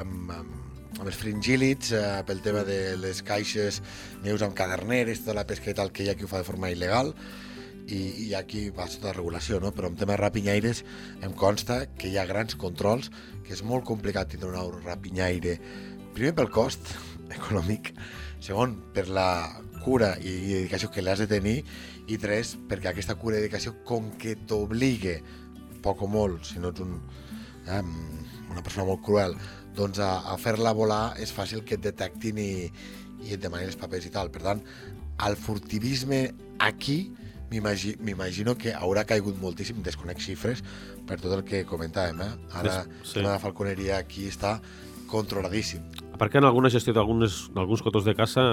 amb, 0.00 0.30
amb 0.36 0.60
amb 0.94 1.08
els 1.10 1.16
fringílids, 1.18 1.88
eh, 1.90 2.22
pel 2.22 2.38
tema 2.44 2.60
de 2.62 2.94
les 3.02 3.18
caixes 3.26 3.80
neus 4.22 4.44
amb 4.46 4.54
caderneres, 4.54 5.24
tota 5.24 5.34
la 5.40 5.42
pesca 5.48 5.72
i 5.72 5.74
tal, 5.74 5.90
que 5.90 6.04
hi 6.04 6.10
ha 6.12 6.14
qui 6.14 6.22
ho 6.22 6.28
fa 6.30 6.38
de 6.38 6.46
forma 6.46 6.70
il·legal, 6.70 7.10
i, 7.90 8.28
i 8.28 8.36
qui 8.46 8.68
va 8.70 8.86
sota 8.86 9.10
regulació, 9.12 9.58
no? 9.60 9.72
però 9.74 9.90
en 9.90 9.96
tema 9.98 10.14
de 10.14 10.20
rapinyaires 10.22 10.84
em 11.26 11.34
consta 11.34 11.80
que 11.98 12.12
hi 12.12 12.14
ha 12.16 12.24
grans 12.30 12.54
controls, 12.54 13.10
que 13.42 13.52
és 13.56 13.64
molt 13.66 13.82
complicat 13.84 14.30
tindre 14.36 14.54
un 14.54 14.78
rapinyaire, 14.86 15.56
primer 16.14 16.34
pel 16.36 16.50
cost 16.54 16.92
econòmic, 17.34 17.92
segon 18.44 18.76
per 18.94 19.08
la 19.10 19.28
cura 19.84 20.14
i 20.22 20.34
dedicació 20.52 20.90
que 20.92 21.02
l'has 21.02 21.20
de 21.24 21.28
tenir, 21.28 21.58
i 22.08 22.18
tres, 22.20 22.54
perquè 22.68 22.90
aquesta 22.92 23.16
cura 23.20 23.38
i 23.38 23.42
dedicació, 23.42 23.74
com 23.88 24.12
que 24.20 24.36
t'obligue, 24.48 25.18
poc 25.84 26.04
o 26.04 26.08
molt, 26.08 26.46
si 26.48 26.60
no 26.62 26.70
ets 26.72 26.84
un, 26.84 26.94
eh, 27.66 27.82
una 28.52 28.62
persona 28.62 28.86
molt 28.88 29.02
cruel, 29.04 29.36
doncs 29.76 29.98
a, 30.00 30.12
a 30.30 30.38
fer-la 30.40 30.72
volar 30.76 31.16
és 31.20 31.32
fàcil 31.34 31.64
que 31.66 31.76
et 31.76 31.84
detectin 31.84 32.38
i, 32.38 32.70
i 33.24 33.34
et 33.34 33.42
demanin 33.42 33.72
els 33.72 33.80
papers 33.80 34.06
i 34.06 34.12
tal. 34.14 34.30
Per 34.32 34.44
tant, 34.44 34.62
el 35.26 35.36
furtivisme 35.40 36.28
aquí 36.62 36.98
m'imagi- 37.50 37.96
m'imagino 38.00 38.54
que 38.56 38.72
haurà 38.76 39.04
caigut 39.08 39.36
moltíssim, 39.42 39.82
desconec 39.84 40.22
xifres, 40.22 40.62
per 41.08 41.18
tot 41.20 41.34
el 41.36 41.44
que 41.44 41.64
comentàvem. 41.68 42.22
Eh? 42.22 42.32
Ara, 42.62 42.80
sí. 43.02 43.20
de 43.20 43.38
falconeria 43.42 43.98
aquí 43.98 44.28
està 44.30 44.60
controladíssim. 45.10 45.84
A 46.12 46.18
part 46.18 46.32
que 46.32 46.38
en 46.38 46.46
alguna 46.48 46.70
gestió 46.70 46.94
d'alguns 46.94 47.48
d'alguns 47.54 47.82
cotos 47.82 48.04
de 48.06 48.14
caça 48.14 48.44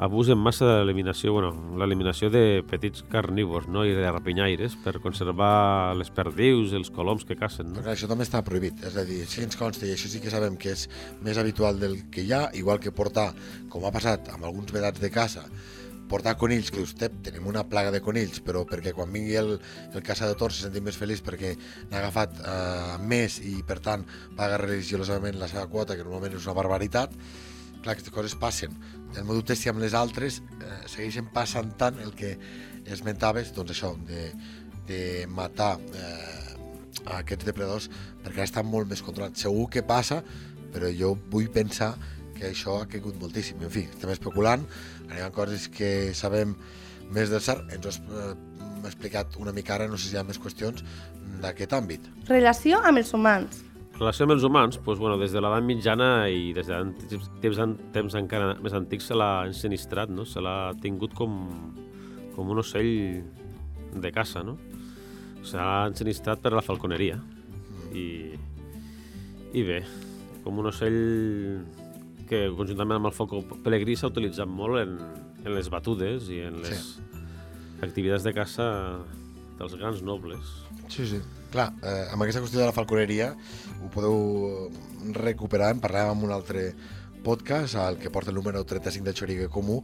abusen 0.00 0.38
massa 0.40 0.64
de 0.64 0.76
l'eliminació, 0.80 1.34
bueno, 1.36 1.50
l'eliminació 1.76 2.30
de 2.32 2.62
petits 2.64 3.02
carnívors 3.12 3.66
no? 3.68 3.82
i 3.84 3.92
de 3.92 4.06
rapinyaires 4.08 4.78
per 4.80 4.94
conservar 5.04 5.92
les 6.00 6.08
perdius, 6.16 6.72
els 6.72 6.88
coloms 6.94 7.26
que 7.28 7.36
cacen. 7.36 7.74
No? 7.74 7.82
Però 7.82 7.92
això 7.92 8.08
també 8.08 8.24
està 8.24 8.40
prohibit, 8.46 8.80
és 8.88 8.96
a 8.96 9.04
dir, 9.04 9.20
si 9.28 9.44
ens 9.44 9.60
consta, 9.60 9.84
i 9.84 9.92
això 9.92 10.08
sí 10.08 10.22
que 10.24 10.32
sabem 10.32 10.56
que 10.56 10.72
és 10.72 10.86
més 11.20 11.36
habitual 11.36 11.76
del 11.82 11.98
que 12.08 12.24
hi 12.24 12.32
ha, 12.32 12.46
igual 12.56 12.80
que 12.80 12.94
portar, 12.96 13.28
com 13.68 13.84
ha 13.84 13.92
passat 13.92 14.32
amb 14.32 14.48
alguns 14.48 14.72
vedats 14.72 15.04
de 15.04 15.12
caça, 15.12 15.44
portar 16.10 16.36
conills, 16.40 16.70
que 16.70 16.82
dius, 16.82 16.94
"Tep, 16.98 17.20
tenim 17.22 17.46
una 17.46 17.62
plaga 17.70 17.92
de 17.94 18.00
conills, 18.02 18.42
però 18.42 18.64
perquè 18.66 18.92
quan 18.92 19.12
vingui 19.12 19.36
el, 19.38 19.60
el 19.94 20.02
caçador 20.02 20.52
se 20.52 20.66
senti 20.66 20.82
més 20.82 20.98
feliç 20.98 21.22
perquè 21.22 21.54
n'ha 21.90 21.98
agafat 22.02 22.40
eh, 22.40 22.98
més 23.00 23.38
i, 23.38 23.62
per 23.66 23.78
tant, 23.80 24.04
paga 24.36 24.58
religiosament 24.58 25.38
la 25.38 25.48
seva 25.48 25.66
quota, 25.70 25.96
que 25.96 26.04
normalment 26.04 26.36
és 26.36 26.46
una 26.46 26.56
barbaritat, 26.58 27.14
clar, 27.80 27.94
aquestes 27.94 28.12
coses 28.12 28.34
passen. 28.34 28.74
El 29.16 29.24
meu 29.24 29.38
dubte 29.38 29.54
és 29.54 29.62
si 29.62 29.70
amb 29.70 29.80
les 29.82 29.94
altres 29.94 30.40
eh, 30.60 30.82
segueixen 30.86 31.30
passant 31.32 31.72
tant 31.78 31.98
el 32.02 32.12
que 32.18 32.36
esmentaves, 32.86 33.54
doncs 33.54 33.74
això, 33.74 33.94
de, 34.06 34.30
de 34.88 35.26
matar 35.30 35.76
eh, 35.94 36.40
aquests 37.20 37.46
depredadors 37.46 37.88
perquè 38.22 38.40
ara 38.42 38.48
estan 38.48 38.66
molt 38.68 38.90
més 38.90 39.02
controlats. 39.02 39.42
Segur 39.46 39.68
que 39.72 39.82
passa, 39.86 40.20
però 40.74 40.90
jo 40.94 41.14
vull 41.30 41.50
pensar 41.52 41.94
que 42.40 42.50
això 42.50 42.80
ha 42.80 42.88
caigut 42.88 43.18
moltíssim. 43.20 43.60
En 43.60 43.72
fi, 43.72 43.84
estem 43.90 44.12
especulant, 44.14 44.64
anem 45.10 45.26
a 45.26 45.32
coses 45.34 45.68
que 45.72 46.14
sabem 46.16 46.56
més 47.12 47.32
del 47.32 47.42
cert. 47.44 47.68
Ens 47.74 47.86
ho 47.86 47.92
has 47.92 48.00
eh, 48.00 48.34
explicat 48.88 49.36
una 49.42 49.52
mica 49.56 49.76
ara, 49.76 49.88
no 49.90 49.98
sé 50.00 50.08
si 50.08 50.16
hi 50.16 50.20
ha 50.20 50.26
més 50.26 50.40
qüestions 50.40 50.84
d'aquest 51.42 51.74
àmbit. 51.76 52.06
Relació 52.30 52.80
amb 52.86 53.02
els 53.02 53.12
humans. 53.16 53.66
relació 54.00 54.24
amb 54.24 54.32
els 54.32 54.44
humans, 54.48 54.78
doncs, 54.80 54.98
bueno, 54.98 55.18
des 55.20 55.32
de 55.36 55.40
l'edat 55.44 55.64
mitjana 55.64 56.06
i 56.32 56.54
des 56.56 56.70
de 56.70 56.76
temps, 57.10 57.26
temps, 57.42 57.58
temps 57.92 58.14
encara 58.16 58.54
més 58.64 58.72
antics 58.72 59.10
se 59.10 59.18
l'ha 59.18 59.44
ensinistrat, 59.44 60.08
no? 60.08 60.24
se 60.24 60.40
l'ha 60.40 60.72
tingut 60.80 61.12
com, 61.18 61.34
com 62.32 62.48
un 62.48 62.62
ocell 62.62 63.20
de 64.00 64.12
caça, 64.14 64.40
no? 64.46 64.56
Se 65.44 65.58
l'ha 65.58 65.90
ensinistrat 65.90 66.40
per 66.40 66.54
la 66.56 66.64
falconeria. 66.64 67.18
I, 67.92 68.06
I 69.52 69.62
bé, 69.66 69.82
com 70.44 70.60
un 70.62 70.70
ocell 70.72 70.98
que 72.30 72.44
conjuntament 72.54 73.00
amb 73.00 73.10
el 73.10 73.16
falcó 73.16 73.42
pelegrí 73.64 73.96
s'ha 73.98 74.10
utilitzat 74.12 74.48
molt 74.48 74.78
en, 74.84 74.94
en 75.42 75.54
les 75.56 75.70
batudes 75.72 76.30
i 76.30 76.44
en 76.46 76.60
les 76.62 76.94
activitats 77.82 78.26
de 78.26 78.32
caça 78.36 78.68
dels 79.58 79.74
grans 79.76 80.00
nobles. 80.06 80.54
Sí, 80.88 81.08
sí. 81.10 81.20
Clar, 81.50 81.68
eh, 81.82 82.06
amb 82.14 82.22
aquesta 82.22 82.42
qüestió 82.44 82.62
de 82.62 82.68
la 82.68 82.76
falconeria 82.76 83.32
ho 83.82 83.90
podeu 83.92 84.70
recuperar, 85.16 85.72
en 85.74 85.82
parlàvem 85.82 86.20
en 86.20 86.30
un 86.30 86.34
altre 86.36 86.70
podcast, 87.26 87.76
el 87.82 87.98
que 88.00 88.12
porta 88.14 88.30
el 88.30 88.38
número 88.38 88.62
35 88.64 89.04
del 89.04 89.18
Xorigue 89.18 89.48
Comú, 89.52 89.82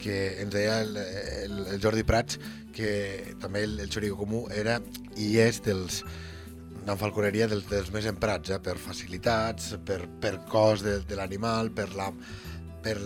que 0.00 0.40
ens 0.42 0.52
deia 0.52 0.80
el, 0.82 0.96
el, 0.96 1.58
el 1.74 1.82
Jordi 1.82 2.02
Prats 2.06 2.40
que 2.74 3.36
també 3.40 3.62
el, 3.68 3.78
el 3.84 3.92
Xorigue 3.92 4.16
Comú 4.18 4.44
era 4.52 4.80
i 5.20 5.36
és 5.40 5.60
dels 5.64 6.02
en 6.92 6.98
falconeria 7.00 7.48
dels, 7.48 7.64
dels 7.70 7.90
més 7.94 8.06
emprats, 8.10 8.50
eh? 8.52 8.60
per 8.62 8.76
facilitats, 8.80 9.74
per, 9.86 10.02
per 10.20 10.38
cos 10.50 10.84
de, 10.84 10.98
de 11.08 11.16
l'animal, 11.16 11.70
per, 11.74 11.88
la, 11.96 12.10
per 12.84 12.96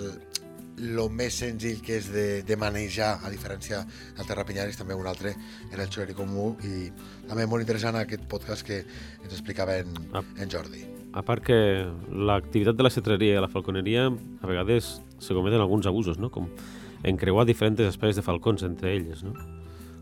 lo 0.79 1.09
més 1.11 1.35
senzill 1.43 1.81
que 1.83 1.97
és 1.99 2.09
de, 2.13 2.27
de 2.47 2.57
manejar, 2.59 3.19
a 3.25 3.31
diferència 3.33 3.81
del 4.17 4.27
terrapinyaris, 4.29 4.79
també 4.79 4.95
un 4.95 5.07
altre 5.11 5.35
era 5.73 5.83
el 5.83 5.91
Xori 5.91 6.15
Comú, 6.15 6.53
i 6.63 6.89
també 7.29 7.47
molt 7.51 7.65
interessant 7.67 7.99
aquest 7.99 8.29
podcast 8.31 8.67
que 8.67 8.85
ens 8.85 9.33
explicava 9.33 9.79
en, 9.83 9.95
Ah. 10.13 10.23
en 10.39 10.51
Jordi. 10.51 10.85
A 11.19 11.23
part 11.25 11.43
que 11.43 11.57
l'activitat 12.13 12.77
de 12.77 12.85
la 12.85 12.93
cetreria 12.95 13.39
i 13.39 13.43
la 13.43 13.49
falconeria 13.51 14.07
a 14.07 14.47
vegades 14.47 15.01
se 15.19 15.35
cometen 15.35 15.61
alguns 15.61 15.87
abusos, 15.87 16.19
no? 16.19 16.31
com 16.31 16.51
encreuar 17.03 17.47
diferents 17.47 17.81
espècies 17.87 18.19
de 18.21 18.27
falcons 18.27 18.63
entre 18.67 18.95
elles, 18.95 19.23
no? 19.25 19.35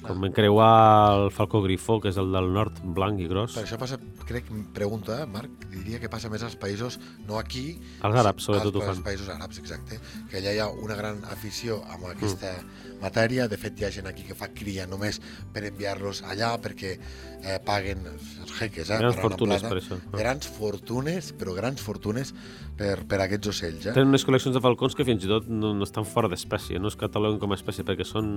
Com 0.08 0.24
encreuar 0.28 0.70
el 1.16 1.30
falcó 1.34 1.60
grifó, 1.64 1.98
que 2.02 2.10
és 2.12 2.18
el 2.20 2.32
del 2.34 2.50
nord, 2.54 2.80
blanc 2.96 3.20
i 3.22 3.28
gros, 3.30 3.56
Per 3.56 3.64
això 3.64 3.78
passa, 3.80 3.98
crec, 4.28 4.48
pregunta, 4.76 5.20
Marc, 5.30 5.68
diria 5.72 6.00
que 6.02 6.10
passa 6.12 6.30
més 6.32 6.44
als 6.46 6.56
països, 6.60 6.98
no 7.28 7.40
aquí... 7.40 7.66
Els 8.00 8.20
àrabs, 8.22 8.48
sobretot, 8.48 8.76
ho 8.76 8.82
als, 8.82 8.88
fan. 8.88 8.96
als 8.96 9.06
països 9.06 9.32
àrabs, 9.34 9.62
exacte, 9.62 10.00
que 10.30 10.40
allà 10.40 10.56
hi 10.56 10.62
ha 10.62 10.68
una 10.70 10.98
gran 10.98 11.22
afició 11.32 11.82
amb 11.92 12.08
aquesta 12.10 12.54
matèria, 13.02 13.46
de 13.48 13.58
fet 13.60 13.78
hi 13.80 13.86
ha 13.86 13.92
gent 13.92 14.08
aquí 14.10 14.24
que 14.26 14.36
fa 14.38 14.48
cria 14.54 14.86
només 14.88 15.20
per 15.52 15.64
enviar-los 15.68 16.22
allà 16.30 16.54
perquè 16.62 16.94
eh, 16.96 17.58
paguen 17.64 18.06
els 18.12 18.54
jeques, 18.58 18.90
eh, 18.90 19.00
Grans 19.02 19.18
fortunes 19.20 19.60
plata. 19.62 19.74
per 19.74 19.82
això. 19.82 19.98
Grans 20.16 20.48
fortunes, 20.58 21.32
però 21.36 21.54
grans 21.56 21.82
fortunes 21.82 22.32
per, 22.76 22.96
per 23.08 23.20
aquests 23.24 23.52
ocells, 23.52 23.88
eh? 23.88 23.92
Tenen 23.96 24.12
unes 24.14 24.24
col·leccions 24.26 24.56
de 24.56 24.62
falcons 24.64 24.96
que 24.96 25.06
fins 25.08 25.26
i 25.26 25.30
tot 25.30 25.48
no, 25.50 25.74
no 25.76 25.86
estan 25.86 26.08
fora 26.08 26.30
d'espècie, 26.32 26.80
no 26.80 26.92
es 26.92 26.98
cataloguen 27.00 27.40
com 27.42 27.52
a 27.52 27.60
espècie 27.60 27.84
perquè 27.86 28.06
són 28.08 28.32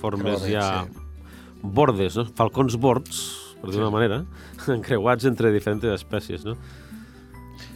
formes 0.00 0.44
ja 0.46 0.66
sí. 0.86 1.06
Bordes, 1.62 2.16
no? 2.18 2.26
falcons 2.36 2.76
bords, 2.80 3.22
per 3.60 3.72
dir 3.72 3.80
una 3.82 3.92
manera, 3.92 4.22
encreuats 4.76 5.28
entre 5.28 5.52
diferents 5.54 5.86
espècies. 5.94 6.46
No? 6.46 6.56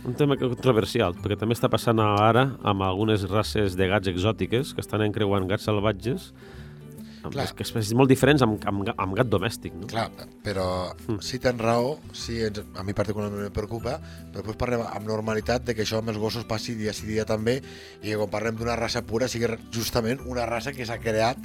Un 0.04 0.16
tema 0.18 0.36
controversial, 0.40 1.16
perquè 1.16 1.38
també 1.40 1.56
està 1.56 1.70
passant 1.72 2.00
ara 2.02 2.50
amb 2.64 2.84
algunes 2.84 3.24
races 3.30 3.76
de 3.78 3.88
gats 3.88 4.10
exòtiques 4.12 4.74
que 4.74 4.84
estan 4.84 5.04
encreuant 5.06 5.48
gats 5.48 5.64
salvatges 5.68 6.32
Clar. 7.32 7.44
es- 7.46 7.52
que 7.54 7.62
espècies 7.62 7.94
molt 7.94 8.08
diferents 8.08 8.42
amb, 8.42 8.60
amb, 8.66 8.88
amb 8.96 9.14
gat 9.16 9.26
domèstic. 9.28 9.72
No? 9.74 9.86
Clar, 9.86 10.10
però 10.44 10.94
si 11.20 11.38
tens 11.38 11.60
raó, 11.60 11.98
sí, 12.12 12.40
ens, 12.42 12.60
a 12.74 12.82
mi 12.84 12.92
particularment 12.92 13.46
em 13.46 13.52
preocupa, 13.52 14.00
però 14.32 14.42
després 14.42 14.56
parlem 14.56 14.82
amb 14.86 15.06
normalitat 15.06 15.64
de 15.64 15.74
que 15.74 15.82
això 15.82 15.98
amb 15.98 16.08
els 16.10 16.18
gossos 16.18 16.44
passi 16.44 16.74
dia 16.74 16.92
sí 16.92 17.06
dia 17.06 17.24
també 17.24 17.62
i 18.02 18.10
que 18.10 18.16
quan 18.16 18.30
parlem 18.30 18.56
d'una 18.56 18.76
raça 18.76 19.02
pura 19.06 19.28
sigui 19.28 19.46
justament 19.72 20.20
una 20.26 20.44
raça 20.46 20.72
que 20.72 20.84
s'ha 20.84 20.98
creat 20.98 21.38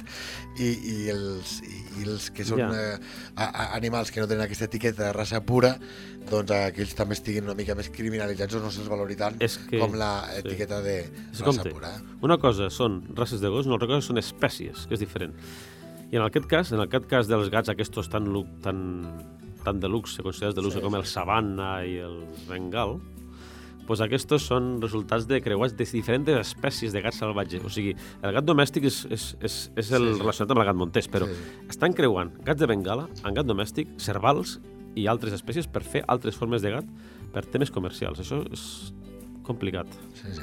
i, 0.58 0.68
i, 0.68 1.08
els, 1.08 1.60
i, 1.62 2.02
i 2.02 2.08
els 2.08 2.30
que 2.30 2.44
són 2.44 2.58
Ja. 2.58 2.68
eh, 2.74 2.98
a, 3.36 3.44
a, 3.44 3.76
animals 3.76 4.10
que 4.10 4.20
no 4.20 4.26
tenen 4.28 4.44
aquesta 4.44 4.64
etiqueta 4.66 5.04
de 5.06 5.12
raça 5.12 5.40
pura 5.46 5.78
doncs 6.30 6.50
que 6.74 6.82
ells 6.82 6.94
també 6.94 7.14
estiguin 7.16 7.44
una 7.44 7.54
mica 7.54 7.74
més 7.74 7.88
criminalitzats 7.90 8.54
o 8.54 8.60
no 8.60 8.70
se'ls 8.70 8.88
valori 8.90 9.16
tant 9.16 9.38
És 9.40 9.56
que- 9.58 9.78
com 9.80 9.94
la 9.96 10.26
sí. 10.28 10.40
etiqueta 10.44 10.82
de 10.82 10.98
És 11.00 11.40
raça 11.40 11.44
compte, 11.44 11.70
pura. 11.70 11.94
una 12.20 12.36
cosa 12.38 12.68
són 12.70 13.02
races 13.16 13.40
de 13.40 13.48
gos, 13.48 13.64
una 13.66 13.74
altra 13.78 13.88
cosa 13.88 14.06
són 14.06 14.18
espècies, 14.18 14.86
que 14.86 14.94
és 14.94 15.00
diferent. 15.00 15.32
I 16.10 16.16
en 16.18 16.24
aquest 16.26 16.46
cas, 16.50 16.72
en 16.74 16.80
aquest 16.82 17.06
cas 17.10 17.28
dels 17.30 17.50
gats 17.52 17.70
aquests 17.70 18.08
tan, 18.10 18.26
tan, 18.64 18.80
tan 19.64 19.78
de 19.80 19.88
luxe, 19.88 20.22
considerats 20.26 20.56
de 20.56 20.62
luxe 20.64 20.78
Sí, 20.80 20.84
com 20.84 20.96
el 20.98 21.04
sabana 21.06 21.84
i 21.86 21.98
el 22.02 22.24
bengal, 22.48 22.96
pues 23.86 24.00
aquests 24.04 24.42
són 24.42 24.76
resultats 24.82 25.26
de 25.26 25.40
creuats 25.42 25.74
de 25.74 25.84
diferents 25.84 26.28
espècies 26.40 26.92
de 26.94 27.00
gat 27.02 27.14
salvatge. 27.14 27.58
O 27.66 27.70
sigui, 27.70 27.94
el 28.22 28.34
gat 28.36 28.44
domèstic 28.46 28.84
és, 28.86 29.00
és, 29.10 29.24
és, 29.40 29.56
és 29.76 29.92
el 29.92 30.08
Sí, 30.08 30.14
sí. 30.14 30.20
relacionat 30.20 30.50
amb 30.54 30.60
el 30.62 30.66
gat 30.70 30.76
montés, 30.78 31.08
però 31.10 31.26
Sí, 31.26 31.34
sí. 31.34 31.66
estan 31.74 31.92
creuant 31.92 32.30
gats 32.46 32.60
de 32.60 32.66
bengala 32.70 33.08
amb 33.22 33.34
gat 33.36 33.46
domèstic, 33.46 33.88
cervals 33.98 34.58
i 34.98 35.06
altres 35.06 35.32
espècies 35.32 35.66
per 35.70 35.82
fer 35.82 36.04
altres 36.08 36.34
formes 36.38 36.62
de 36.62 36.70
gat 36.70 36.86
per 37.32 37.44
temes 37.46 37.70
comercials. 37.70 38.18
Això 38.22 38.42
és 38.52 38.92
complicat. 39.46 39.86
Sí, 40.14 40.34
sí. 40.34 40.42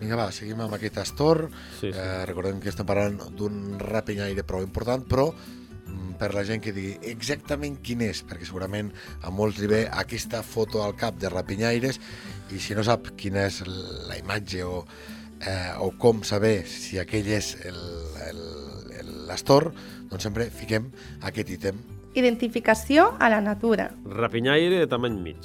Vinga, 0.00 0.16
va, 0.18 0.30
seguim 0.32 0.60
amb 0.60 0.74
aquest 0.76 0.98
Astor. 1.00 1.46
Sí, 1.80 1.88
sí. 1.88 1.92
Eh, 1.94 2.24
recordem 2.28 2.58
que 2.60 2.68
estem 2.68 2.86
parlant 2.88 3.16
d'un 3.36 3.78
rapinyaire 3.80 4.44
prou 4.44 4.60
important, 4.64 5.04
però 5.08 5.30
mm, 5.32 6.16
per 6.20 6.32
la 6.36 6.44
gent 6.44 6.60
que 6.64 6.72
digui 6.76 6.98
exactament 7.12 7.78
quin 7.84 8.02
és, 8.04 8.20
perquè 8.28 8.44
segurament 8.44 8.90
a 9.22 9.30
molts 9.32 9.58
li 9.62 9.66
ve 9.70 9.82
aquesta 9.88 10.42
foto 10.44 10.82
al 10.84 10.96
cap 11.00 11.16
de 11.20 11.30
rapinyaires 11.32 12.00
i 12.52 12.60
si 12.60 12.74
no 12.76 12.84
sap 12.84 13.14
quina 13.16 13.46
és 13.48 13.62
la 13.66 14.18
imatge 14.20 14.62
o, 14.68 14.84
eh, 15.40 15.72
o 15.80 15.90
com 15.98 16.22
saber 16.24 16.66
si 16.68 16.98
aquell 17.00 17.28
és 17.32 17.54
el- 17.64 18.20
el- 18.28 18.92
el- 19.00 19.26
l'Astor, 19.28 19.72
doncs 20.10 20.22
sempre 20.28 20.50
fiquem 20.50 20.90
aquest 21.22 21.50
ítem. 21.50 21.80
Identificació 22.16 23.14
a 23.20 23.28
la 23.28 23.40
natura. 23.40 23.90
Rapinyaire 24.04 24.78
de 24.78 24.86
tamany 24.86 25.18
mig. 25.20 25.40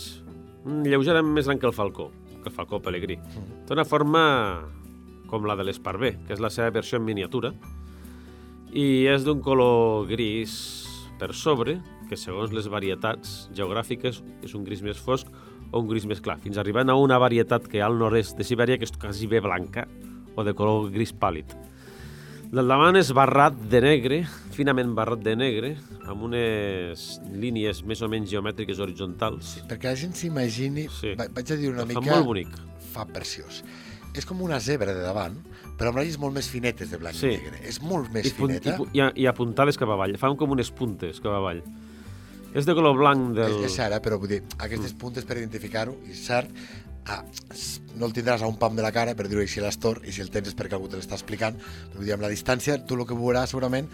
Lleugerament 0.65 1.33
més 1.35 1.45
gran 1.47 1.59
que 1.59 1.67
el 1.67 1.73
falcó. 1.73 2.11
Que 2.41 2.49
el 2.49 2.55
falcó 2.55 2.81
pelegrí. 2.83 3.17
Té 3.65 3.75
una 3.75 3.85
forma 3.87 4.23
com 5.31 5.47
la 5.47 5.55
de 5.55 5.63
l'esparver, 5.63 6.17
que 6.27 6.35
és 6.35 6.43
la 6.43 6.51
seva 6.51 6.73
versió 6.75 6.99
en 6.99 7.07
miniatura, 7.07 7.53
i 8.71 9.07
és 9.11 9.23
d'un 9.27 9.41
color 9.43 10.07
gris 10.09 10.53
per 11.19 11.31
sobre, 11.37 11.79
que 12.09 12.19
segons 12.19 12.51
les 12.51 12.67
varietats 12.67 13.47
geogràfiques 13.55 14.19
és 14.43 14.55
un 14.57 14.65
gris 14.67 14.83
més 14.83 14.99
fosc 14.99 15.29
o 15.71 15.79
un 15.79 15.87
gris 15.87 16.05
més 16.09 16.19
clar, 16.19 16.37
fins 16.43 16.59
arribant 16.59 16.91
a 16.91 16.97
una 16.99 17.19
varietat 17.21 17.69
que 17.71 17.79
hi 17.79 17.83
ha 17.83 17.87
al 17.87 17.99
nord-est 17.99 18.35
de 18.35 18.47
Sibèria 18.47 18.79
que 18.79 18.87
és 18.89 18.91
quasi 18.99 19.29
bé 19.31 19.39
blanca 19.39 19.85
o 20.35 20.43
de 20.43 20.53
color 20.57 20.89
gris 20.91 21.13
pàl·lid. 21.15 21.55
Del 22.51 22.67
davant 22.67 22.97
és 22.99 23.09
barrat 23.15 23.55
de 23.71 23.79
negre, 23.79 24.17
finament 24.51 24.91
barrat 24.95 25.21
de 25.23 25.37
negre, 25.39 25.69
amb 26.11 26.25
unes 26.27 27.05
línies 27.39 27.79
més 27.87 28.01
o 28.03 28.09
menys 28.11 28.27
geomètriques 28.33 28.81
horitzontals. 28.83 29.53
Perquè 29.69 29.87
la 29.87 29.95
gent 29.95 30.17
s'imagini, 30.19 30.89
Sí. 30.91 31.13
va- 31.15 31.29
vaig 31.31 31.51
a 31.51 31.55
dir 31.55 31.69
una 31.71 31.85
Fa 31.85 31.87
mica... 31.87 32.01
molt 32.11 32.25
bonic. 32.25 32.49
Fa 32.91 33.05
preciós. 33.05 33.63
És 34.13 34.25
com 34.25 34.41
una 34.41 34.59
zebra 34.59 34.91
de 34.93 34.99
davant, 34.99 35.37
però 35.79 35.87
amb 35.93 35.97
ratlles 36.01 36.17
molt 36.19 36.35
més 36.35 36.49
finetes 36.51 36.91
de 36.91 36.97
blanc 36.97 37.15
Sí. 37.15 37.27
i 37.27 37.37
negre. 37.37 37.61
És 37.63 37.81
molt 37.81 38.11
més 38.11 38.25
I, 38.25 38.27
i, 38.27 38.31
fineta. 38.31 38.77
i, 38.91 38.99
a- 38.99 39.13
i 39.15 39.25
apuntades 39.27 39.77
cap 39.79 39.87
avall. 39.87 40.17
Fan 40.17 40.35
com 40.35 40.51
unes 40.51 40.71
puntes 40.71 41.21
cap 41.21 41.31
avall. 41.31 41.63
És 42.53 42.65
de 42.65 42.73
color 42.75 42.97
blanc 42.97 43.33
del... 43.33 43.61
És, 43.63 43.71
és 43.71 43.75
cert, 43.79 43.95
eh? 43.95 44.01
però 44.03 44.19
vull 44.19 44.27
dir, 44.27 44.41
aquestes 44.59 44.91
puntes 44.91 45.23
per 45.23 45.37
identificar-ho, 45.37 45.95
i 46.05 46.11
és 46.11 46.25
cert, 46.27 46.49
ah, 47.07 47.23
s- 47.53 47.81
no 47.95 48.05
el 48.05 48.13
tindràs 48.13 48.41
a 48.41 48.47
un 48.47 48.57
pam 48.57 48.75
de 48.75 48.81
la 48.85 48.91
cara, 48.91 49.15
per 49.15 49.27
dir-ho 49.27 49.41
així 49.41 49.59
a 49.59 49.63
l'astor, 49.63 50.01
i 50.05 50.11
si 50.11 50.21
el 50.21 50.29
tens 50.31 50.47
és 50.47 50.55
perquè 50.55 50.73
algú 50.77 50.87
te 50.89 50.97
l'està 50.97 51.15
explicant, 51.17 51.57
però 51.57 51.97
vull 51.99 52.05
dir, 52.05 52.13
amb 52.13 52.23
la 52.23 52.29
distància, 52.29 52.77
tu 52.85 52.95
el 52.95 53.05
que 53.05 53.15
veuràs 53.17 53.49
segurament 53.51 53.87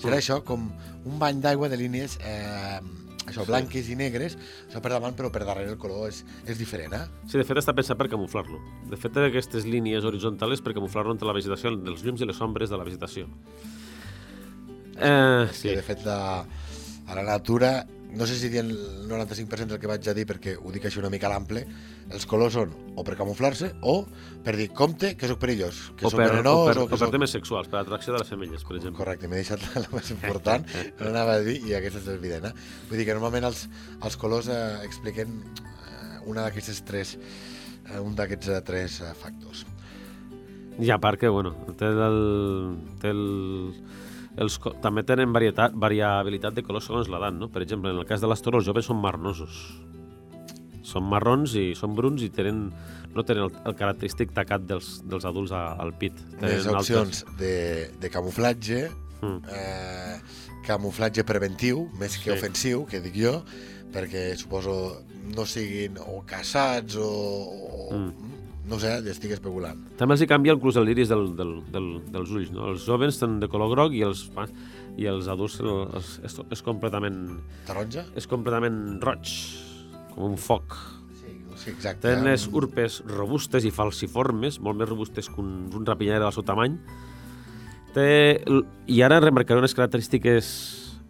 serà 0.00 0.16
això, 0.20 0.42
com 0.44 0.70
un 1.04 1.18
bany 1.18 1.40
d'aigua 1.40 1.68
de 1.68 1.76
línies 1.76 2.16
eh, 2.24 2.78
això, 3.26 3.44
blanques 3.46 3.88
i 3.92 3.96
negres, 3.96 4.36
això 4.68 4.80
per 4.80 4.90
davant, 4.94 5.14
però 5.14 5.28
per 5.30 5.44
darrere 5.44 5.70
el 5.74 5.78
color 5.78 6.08
és, 6.08 6.22
és 6.46 6.56
diferent, 6.58 6.94
eh? 6.96 7.02
Sí, 7.28 7.36
de 7.38 7.44
fet 7.44 7.58
està 7.60 7.74
pensat 7.76 7.98
per 8.00 8.08
camuflar-lo. 8.08 8.60
De 8.88 8.96
fet, 8.96 9.16
aquestes 9.16 9.66
línies 9.68 10.04
horitzontals 10.08 10.62
per 10.64 10.72
camuflar-lo 10.78 11.12
entre 11.12 11.28
la 11.28 11.34
vegetació, 11.36 11.74
dels 11.76 12.02
llums 12.06 12.20
i 12.24 12.30
les 12.30 12.40
ombres 12.40 12.70
de 12.72 12.78
la 12.80 12.84
vegetació. 12.88 13.26
Eh, 15.00 15.46
Sí. 15.52 15.68
sí, 15.68 15.74
De 15.74 15.82
fet, 15.82 16.04
la, 16.04 16.44
a 17.06 17.14
la 17.14 17.22
natura, 17.22 17.86
no 18.12 18.26
sé 18.26 18.34
si 18.36 18.48
dir 18.48 18.58
el 18.60 18.72
95% 19.08 19.66
del 19.74 19.78
que 19.80 19.86
vaig 19.86 20.08
a 20.08 20.14
dir, 20.14 20.26
perquè 20.26 20.56
ho 20.58 20.72
dic 20.72 20.84
així 20.86 20.98
una 20.98 21.10
mica 21.10 21.26
a 21.28 21.30
l'ample, 21.30 21.66
els 22.10 22.26
colors 22.26 22.56
són 22.58 22.72
o 22.98 23.04
per 23.06 23.14
camuflar-se 23.18 23.70
o 23.86 23.94
per 24.44 24.56
dir, 24.58 24.68
compte, 24.76 25.12
que 25.18 25.28
sóc 25.30 25.38
perillós, 25.42 25.78
que 25.96 26.08
o 26.08 26.10
sóc 26.10 26.20
per, 26.20 26.26
o 26.26 26.32
venenós, 26.34 26.62
per, 26.66 26.76
o 26.76 26.84
o 26.84 26.88
que 26.90 26.96
per 26.96 27.00
soc... 27.04 27.14
temes 27.14 27.34
sexuals, 27.36 27.70
per 27.70 27.80
atracció 27.80 28.14
de 28.14 28.22
les 28.22 28.32
femelles, 28.32 28.64
per 28.66 28.76
exemple. 28.78 28.98
Correcte, 28.98 29.30
m'he 29.30 29.40
deixat 29.40 29.62
la, 29.62 29.84
la 29.84 29.92
més 29.94 30.10
important, 30.14 30.66
no 31.00 31.08
anava 31.12 31.38
a 31.38 31.44
dir, 31.46 31.60
i 31.68 31.76
aquesta 31.78 32.02
és 32.02 32.10
evident. 32.14 32.50
Eh? 32.50 32.68
Vull 32.90 33.00
dir 33.00 33.06
que 33.08 33.16
normalment 33.16 33.48
els, 33.50 33.64
els 34.02 34.18
colors 34.20 34.50
eh, 34.50 34.60
expliquen 34.88 35.38
eh, 35.38 36.20
una 36.26 36.48
d'aquestes 36.48 36.82
tres, 36.88 37.16
eh, 37.86 38.00
un 38.02 38.18
d'aquests 38.18 38.54
eh, 38.56 38.60
tres 38.66 39.00
eh, 39.04 39.14
factors. 39.22 39.64
I 40.80 40.90
a 40.90 40.98
part 41.02 41.20
que, 41.20 41.28
bueno, 41.28 41.54
té 41.78 41.90
el... 41.90 42.22
Té 43.02 43.14
el 43.14 43.24
els, 44.40 44.56
també 44.80 45.02
tenen 45.04 45.32
varietat, 45.34 45.74
variabilitat 45.76 46.54
de 46.56 46.62
colors 46.64 46.86
segons 46.86 47.08
l'edat, 47.10 47.34
no? 47.36 47.48
Per 47.52 47.60
exemple, 47.64 47.90
en 47.92 47.98
el 48.00 48.06
cas 48.08 48.22
de 48.22 48.28
les 48.30 48.40
torres, 48.40 48.62
els 48.62 48.68
joves 48.70 48.86
són 48.88 49.00
marnosos. 49.02 49.56
Són 50.90 51.06
marrons 51.06 51.54
i 51.54 51.70
són 51.78 51.94
bruns 51.94 52.22
i 52.26 52.30
tenen, 52.34 52.64
no 53.14 53.22
tenen 53.26 53.46
el, 53.46 53.52
el 53.70 53.76
característic 53.78 54.32
tacat 54.34 54.64
dels, 54.66 54.96
dels 55.06 55.24
adults 55.28 55.52
a, 55.54 55.64
al 55.82 55.94
pit. 55.98 56.18
Tenen 56.40 56.74
opcions 56.74 57.24
de, 57.38 57.54
de 58.00 58.10
camuflatge, 58.10 58.88
Mm. 59.20 59.42
eh, 59.52 60.14
camuflatge 60.64 61.26
preventiu, 61.28 61.82
més 62.00 62.14
que 62.16 62.30
Sí. 62.30 62.38
ofensiu, 62.38 62.86
que 62.88 63.02
dic 63.04 63.18
jo, 63.20 63.34
perquè 63.92 64.30
suposo 64.40 65.02
no 65.36 65.44
siguin 65.44 65.98
o 66.00 66.22
caçats 66.26 66.96
o... 66.96 67.04
o 67.04 67.94
Mm. 67.98 68.28
No 68.70 68.78
sé, 68.78 68.90
estic 69.10 69.32
especulant. 69.34 69.80
També 69.98 70.14
els 70.14 70.22
hi 70.22 70.26
canvia 70.30 70.52
el 70.54 70.60
iris 70.92 71.08
del, 71.10 71.34
del, 71.36 71.56
del, 71.74 71.86
dels 72.12 72.30
ulls, 72.30 72.52
no? 72.54 72.68
Els 72.70 72.84
joves 72.86 73.18
tenen 73.18 73.40
de 73.42 73.48
color 73.50 73.68
groc 73.72 73.92
i 73.98 74.02
els, 74.06 74.28
i 75.00 75.08
els 75.10 75.26
adults 75.32 75.56
el- 75.60 75.88
els, 75.98 76.10
és, 76.28 76.36
és, 76.54 76.62
completament, 76.62 77.40
Taronja? 77.66 78.04
és 78.14 78.28
completament 78.30 79.00
roig, 79.02 79.32
com 80.14 80.24
un 80.30 80.36
foc. 80.40 80.74
Sí, 81.20 81.32
sí 81.56 81.70
exacte. 81.70 82.08
Tenen 82.08 82.24
les 82.30 82.46
urpes 82.52 83.00
robustes 83.06 83.64
i 83.64 83.70
falciformes, 83.74 84.60
molt 84.60 84.78
més 84.80 84.88
robustes 84.88 85.28
que 85.30 85.40
un, 85.42 85.68
un 85.74 85.86
rapinyaire 85.86 86.22
del 86.24 86.32
seu 86.36 86.44
tamany. 86.46 86.78
Té, 87.94 88.06
I 88.86 89.00
ara 89.02 89.18
remarcaré 89.22 89.58
unes 89.58 89.74
característiques 89.74 90.50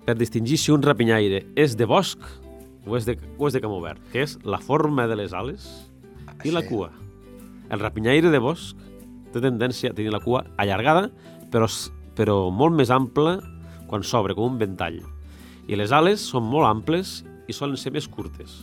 per 0.07 0.15
distingir 0.17 0.57
si 0.59 0.73
un 0.73 0.81
rapinyaire 0.83 1.43
és 1.61 1.75
de 1.77 1.85
bosc 1.85 2.23
o 2.89 2.97
és 2.97 3.05
de, 3.05 3.19
o 3.37 3.49
és 3.51 3.53
de 3.53 3.61
camp 3.61 3.75
obert, 3.77 4.01
que 4.13 4.23
és 4.25 4.39
la 4.49 4.59
forma 4.65 5.05
de 5.11 5.19
les 5.21 5.35
ales 5.37 5.67
i 6.45 6.51
la 6.55 6.63
Sí. 6.63 6.69
cua. 6.73 6.89
El 7.69 7.79
rapinyaire 7.81 8.31
de 8.33 8.39
bosc 8.41 8.77
té 9.33 9.41
tendència 9.45 9.91
a 9.91 9.95
tenir 9.95 10.11
la 10.11 10.23
cua 10.25 10.47
allargada, 10.57 11.11
però, 11.53 11.69
però 12.17 12.51
molt 12.51 12.75
més 12.75 12.91
ampla 12.91 13.37
quan 13.87 14.03
s'obre, 14.03 14.35
com 14.35 14.55
un 14.55 14.59
ventall. 14.59 15.03
I 15.69 15.77
les 15.77 15.93
ales 15.93 16.21
són 16.25 16.49
molt 16.49 16.67
amples 16.67 17.21
i 17.47 17.53
solen 17.53 17.77
ser 17.77 17.93
més 17.93 18.09
curtes. 18.09 18.57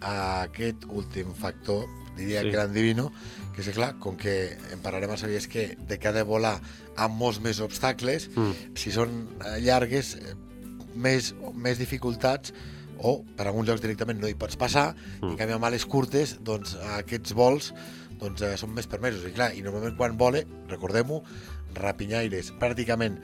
Aquest 0.00 0.84
últim 0.88 1.34
factor, 1.34 1.86
diria 2.16 2.42
Sí. 2.42 2.50
que 2.50 2.56
l'endivino, 2.56 3.12
que 3.54 3.60
és 3.62 3.68
que, 3.68 3.74
clar, 3.74 3.94
com 3.98 4.16
que 4.16 4.56
en 4.72 4.80
parlarem 4.80 5.10
a 5.10 5.16
saber, 5.16 5.36
és 5.36 5.46
que 5.48 5.76
de 5.88 5.96
de 5.96 6.22
volar 6.22 6.60
amb 6.96 7.14
molts 7.14 7.40
més 7.40 7.60
obstacles, 7.60 8.28
Mm. 8.34 8.52
si 8.74 8.90
són 8.90 9.28
eh, 9.44 9.60
llargues, 9.60 10.14
eh, 10.16 10.34
més, 10.94 11.34
més 11.54 11.78
dificultats, 11.78 12.52
o 13.02 13.24
per 13.36 13.46
alguns 13.46 13.66
llocs 13.68 13.80
directament 13.80 14.20
no 14.20 14.28
hi 14.28 14.34
pots 14.34 14.56
passar, 14.56 14.94
mm. 15.20 15.28
i 15.28 15.30
en 15.32 15.36
canvi 15.36 15.52
amb 15.54 15.64
ales 15.64 15.86
curtes, 15.86 16.38
doncs 16.42 16.76
aquests 16.98 17.32
vols 17.32 17.72
doncs, 18.20 18.42
eh, 18.42 18.56
són 18.58 18.74
més 18.74 18.86
permesos. 18.86 19.24
I 19.26 19.32
clar, 19.32 19.54
i 19.56 19.62
normalment 19.62 19.96
quan 19.96 20.18
vole, 20.18 20.46
recordem-ho, 20.68 21.22
rapinyaires 21.74 22.52
pràcticament 22.60 23.18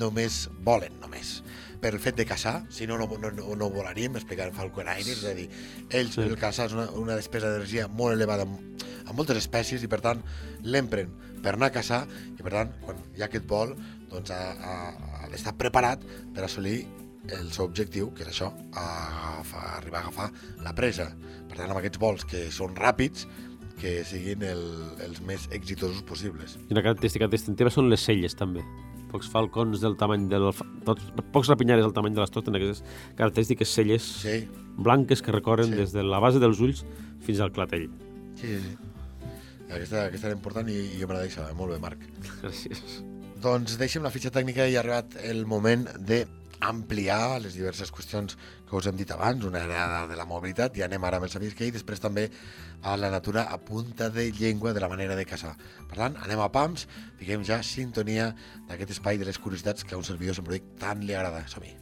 només 0.00 0.48
volen, 0.64 0.94
només 1.02 1.38
per 1.84 1.92
el 1.92 2.00
fet 2.00 2.16
de 2.16 2.24
caçar, 2.24 2.62
si 2.72 2.86
no, 2.88 2.96
no, 2.96 3.04
no, 3.20 3.30
no, 3.36 3.66
volaríem, 3.68 4.14
explicant 4.16 4.54
falconaires, 4.56 5.18
és 5.20 5.24
a 5.28 5.34
dir, 5.36 5.50
ells, 5.90 6.14
Sí. 6.14 6.22
el 6.24 6.38
caçar 6.40 6.70
és 6.70 6.72
una, 6.72 6.86
una 6.96 7.16
despesa 7.18 7.50
d'energia 7.50 7.88
molt 7.88 8.14
elevada 8.16 8.46
amb 8.48 9.12
moltes 9.18 9.36
espècies 9.36 9.82
i 9.84 9.90
per 9.92 10.00
tant 10.00 10.22
l'empren 10.64 11.10
per 11.44 11.52
anar 11.58 11.68
a 11.68 11.74
caçar 11.74 12.06
i 12.38 12.40
per 12.40 12.54
tant 12.54 12.72
quan 12.80 13.02
hi 13.12 13.20
ha 13.20 13.28
aquest 13.28 13.44
vol 13.50 13.74
doncs 14.08 14.32
ha, 14.32 14.38
ha, 14.56 14.76
ha 15.20 15.28
d'estar 15.28 15.52
preparat 15.60 16.00
per 16.32 16.46
assolir 16.46 16.86
el 17.36 17.52
seu 17.52 17.66
objectiu, 17.66 18.10
que 18.16 18.24
és 18.24 18.32
això, 18.32 18.50
agafar, 18.72 19.64
arribar 19.78 20.00
a 20.00 20.08
agafar 20.08 20.30
la 20.64 20.74
presa. 20.76 21.10
Per 21.48 21.56
tant, 21.56 21.70
amb 21.70 21.78
aquests 21.80 22.00
vols 22.00 22.24
que 22.28 22.46
són 22.52 22.76
ràpids, 22.76 23.26
que 23.80 24.02
siguin 24.08 24.44
el, 24.46 24.64
els 25.04 25.20
més 25.24 25.48
exitosos 25.52 26.02
possibles. 26.06 26.58
I 26.68 26.76
una 26.76 26.84
característica 26.84 27.28
distintiva 27.28 27.72
són 27.72 27.88
les 27.92 28.04
celles, 28.04 28.36
també. 28.36 28.64
Pocs 29.14 29.28
falcons 29.30 29.78
del 29.82 29.94
tamany 30.00 30.24
del... 30.30 30.48
Tots, 30.84 31.06
pocs 31.32 31.48
rapinyares 31.52 31.84
del 31.86 31.94
tamany 31.94 32.16
de 32.16 32.24
les 32.24 32.32
tot 32.34 32.44
tenen 32.48 32.58
aquestes 32.60 32.82
característiques 33.18 33.70
celles 33.70 34.02
Sí, 34.24 34.40
blanques 34.76 35.22
que 35.22 35.30
recorren 35.32 35.70
Sí. 35.70 35.78
des 35.78 35.92
de 35.94 36.02
la 36.02 36.18
base 36.18 36.42
dels 36.42 36.58
ulls 36.60 36.82
fins 37.22 37.38
al 37.40 37.52
clatell. 37.54 37.88
sí, 38.34 38.48
sí. 38.58 38.58
sí. 38.74 38.76
Aquesta, 39.74 40.04
aquesta 40.10 40.28
era 40.28 40.36
important 40.36 40.68
i, 40.68 40.74
i 40.94 41.00
jo 41.00 41.06
me 41.08 41.14
la 41.16 41.22
deixava. 41.24 41.54
Molt 41.56 41.72
bé, 41.72 41.78
Marc. 41.82 42.02
Gràcies. 42.42 42.82
Doncs 43.42 43.78
deixem 43.80 44.02
la 44.04 44.10
fitxa 44.12 44.30
tècnica 44.34 44.66
i 44.70 44.76
ha 44.76 44.82
arribat 44.82 45.16
el 45.24 45.44
moment 45.50 45.86
de 45.98 46.20
ampliar 46.64 47.40
les 47.44 47.54
diverses 47.56 47.92
qüestions 47.92 48.36
que 48.68 48.76
us 48.76 48.88
hem 48.88 48.96
dit 48.96 49.10
abans, 49.12 49.44
una 49.44 49.62
era 49.64 50.04
de 50.08 50.16
la 50.16 50.26
mobilitat, 50.28 50.76
i 50.78 50.84
anem 50.86 51.04
ara 51.04 51.20
amb 51.20 51.28
el 51.28 51.32
Sabis 51.32 51.54
i 51.60 51.70
després 51.74 52.00
també 52.00 52.28
a 52.82 52.96
la 52.96 53.10
natura 53.12 53.46
a 53.52 53.58
punta 53.58 54.10
de 54.10 54.30
llengua 54.32 54.72
de 54.72 54.80
la 54.80 54.88
manera 54.88 55.16
de 55.16 55.26
caçar. 55.28 55.54
Per 55.88 55.96
tant, 55.98 56.16
anem 56.24 56.40
a 56.40 56.50
PAMS, 56.52 56.86
fiquem 57.20 57.44
ja 57.44 57.62
sintonia 57.62 58.32
d'aquest 58.68 58.96
espai 58.96 59.18
de 59.18 59.28
les 59.28 59.38
curiositats 59.38 59.84
que 59.84 59.94
a 59.94 60.00
un 60.00 60.04
servidor 60.04 60.36
sempre 60.40 60.58
dic 60.58 60.74
tant 60.80 61.04
li 61.04 61.14
agrada. 61.14 61.44
Som-hi. 61.48 61.76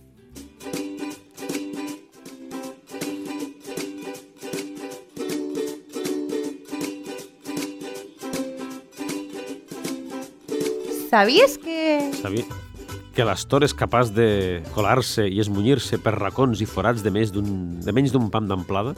Sabies 11.13 11.59
que... 11.61 11.81
Sabia 12.23 12.72
que 13.13 13.25
l'astor 13.29 13.65
és 13.67 13.75
capaç 13.77 14.13
de 14.17 14.63
colar-se 14.73 15.27
i 15.29 15.41
esmunyir-se 15.43 15.99
per 16.03 16.15
racons 16.17 16.63
i 16.65 16.69
forats 16.69 17.05
de, 17.05 17.13
més 17.13 17.33
de 17.33 17.95
menys 17.95 18.15
d'un 18.15 18.31
pam 18.33 18.49
d'amplada? 18.49 18.95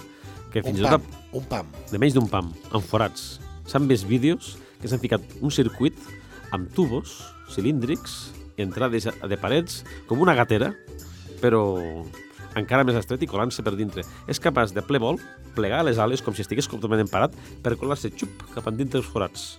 Que 0.52 0.62
Un 0.62 0.68
fins 0.68 0.82
i 0.82 0.86
pam, 0.86 1.02
tot... 1.02 1.22
un 1.40 1.48
pam. 1.50 1.72
De 1.90 1.98
menys 1.98 2.14
d'un 2.14 2.28
pam, 2.30 2.52
amb 2.70 2.86
forats. 2.86 3.40
S'han 3.66 3.88
vist 3.90 4.06
vídeos 4.06 4.54
que 4.80 4.90
s'han 4.90 5.02
ficat 5.02 5.24
un 5.40 5.50
circuit 5.54 5.98
amb 6.54 6.70
tubos 6.76 7.16
cilíndrics 7.50 8.34
i 8.54 8.62
entrades 8.62 9.08
de 9.10 9.38
parets 9.40 9.82
com 10.06 10.22
una 10.22 10.36
gatera, 10.38 10.70
però 11.42 11.64
encara 12.54 12.84
més 12.86 12.98
estret 12.98 13.22
i 13.24 13.28
colant-se 13.30 13.64
per 13.66 13.74
dintre. 13.74 14.04
És 14.30 14.38
capaç 14.42 14.74
de 14.76 14.84
ple 14.86 15.00
vol 15.02 15.18
plegar 15.56 15.82
les 15.86 15.98
ales 15.98 16.22
com 16.22 16.34
si 16.34 16.44
estigués 16.44 16.70
completament 16.70 17.10
parat 17.10 17.34
per 17.64 17.74
colar-se 17.80 18.12
xup 18.14 18.46
cap 18.54 18.70
endintre 18.70 19.00
dels 19.00 19.10
forats. 19.10 19.56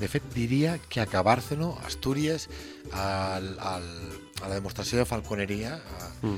De 0.00 0.08
fet, 0.12 0.24
diria 0.34 0.76
que 0.90 1.00
a 1.00 1.06
Cabárceno, 1.06 1.78
Astúries, 1.86 2.48
al, 2.92 3.48
al, 3.58 3.86
a 4.42 4.48
la 4.48 4.54
demostració 4.58 5.00
de 5.00 5.08
falconeria, 5.08 5.76
a, 5.76 6.10
Mm. 6.22 6.36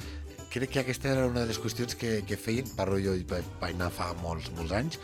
crec 0.50 0.70
que 0.70 0.80
aquesta 0.80 1.10
era 1.10 1.26
una 1.26 1.40
de 1.40 1.46
les 1.46 1.58
qüestions 1.60 1.94
que, 1.94 2.24
que 2.26 2.36
feien, 2.36 2.66
parlo 2.76 2.98
jo, 2.98 3.14
i 3.14 3.24
vaig 3.28 3.44
anar 3.74 3.90
fa 3.94 4.12
molts, 4.22 4.50
molts 4.56 4.72
anys, 4.72 4.98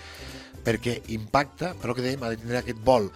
perquè 0.64 1.00
impacta, 1.14 1.74
però 1.80 1.94
que 1.94 2.02
dèiem, 2.02 2.22
ha 2.24 2.30
de 2.32 2.38
tindre 2.40 2.58
aquest 2.58 2.80
vol 2.84 3.10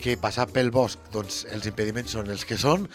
que 0.00 0.16
passar 0.18 0.48
pel 0.50 0.72
bosc, 0.74 0.98
doncs 1.14 1.44
els 1.54 1.68
impediments 1.70 2.10
són 2.16 2.30
els 2.32 2.42
que 2.48 2.56
són 2.58 2.88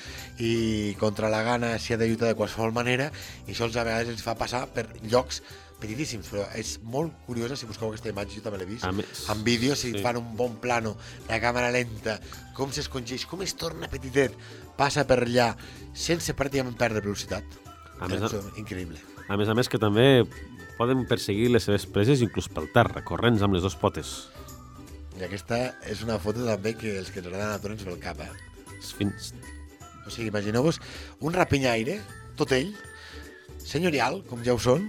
i 0.43 0.95
contra 0.99 1.29
la 1.31 1.43
gana 1.47 1.77
s'hi 1.79 1.93
ha 1.95 1.97
de 2.01 2.09
lluitar 2.09 2.27
de 2.27 2.35
qualsevol 2.35 2.73
manera 2.75 3.07
i 3.47 3.53
això 3.53 3.69
a 3.69 3.83
vegades 3.85 4.11
ens 4.11 4.25
fa 4.25 4.35
passar 4.35 4.65
per 4.73 4.87
llocs 5.05 5.39
petitíssims, 5.79 6.27
però 6.31 6.45
és 6.59 6.75
molt 6.83 7.15
curiosa 7.27 7.57
si 7.57 7.67
busqueu 7.69 7.89
aquesta 7.89 8.11
imatge, 8.11 8.39
jo 8.39 8.45
també 8.45 8.61
l'he 8.61 8.69
vist 8.69 8.87
A 8.87 8.91
més, 8.95 9.23
en 9.31 9.43
vídeo, 9.45 9.77
si 9.79 9.93
sí. 9.93 10.03
fan 10.03 10.19
un 10.19 10.33
bon 10.39 10.57
plano 10.61 10.95
la 11.29 11.39
càmera 11.43 11.71
lenta, 11.73 12.17
com 12.57 12.73
s'escongeix 12.75 13.25
com 13.29 13.43
es 13.45 13.55
torna 13.59 13.89
petitet, 13.91 14.35
passa 14.79 15.05
per 15.07 15.21
allà 15.23 15.53
sense 15.93 16.35
pràcticament 16.35 16.77
perdre 16.79 17.03
velocitat 17.05 17.59
A 17.99 18.07
més, 18.11 18.23
és 18.23 18.59
increïble 18.61 18.99
a 19.29 19.37
més 19.37 19.49
a 19.51 19.55
més 19.57 19.69
que 19.69 19.81
també 19.81 20.25
poden 20.79 21.03
perseguir 21.07 21.49
les 21.51 21.65
seves 21.67 21.85
preses 21.91 22.23
inclús 22.23 22.47
pel 22.51 22.69
terra, 22.71 23.03
corrents 23.05 23.43
amb 23.43 23.57
les 23.57 23.65
dues 23.65 23.75
potes. 23.75 24.29
i 25.19 25.25
aquesta 25.27 25.73
és 25.91 26.03
una 26.05 26.19
foto 26.23 26.45
també 26.47 26.73
que 26.79 26.95
els 26.97 27.11
que 27.11 27.19
ens 27.19 27.27
agrada 27.27 27.49
la 27.49 27.57
natura 27.57 27.75
ens 27.75 27.83
ve 27.83 27.91
al 27.91 28.03
cap 28.03 28.21
eh? 28.23 28.31
Fins... 28.95 29.33
O 30.07 30.11
sigui, 30.11 30.29
imagineu-vos 30.31 30.79
un 31.27 31.35
rapinyaire, 31.35 31.99
tot 32.39 32.53
ell, 32.55 32.71
senyorial, 33.61 34.23
com 34.29 34.41
ja 34.45 34.55
ho 34.55 34.61
són, 34.63 34.87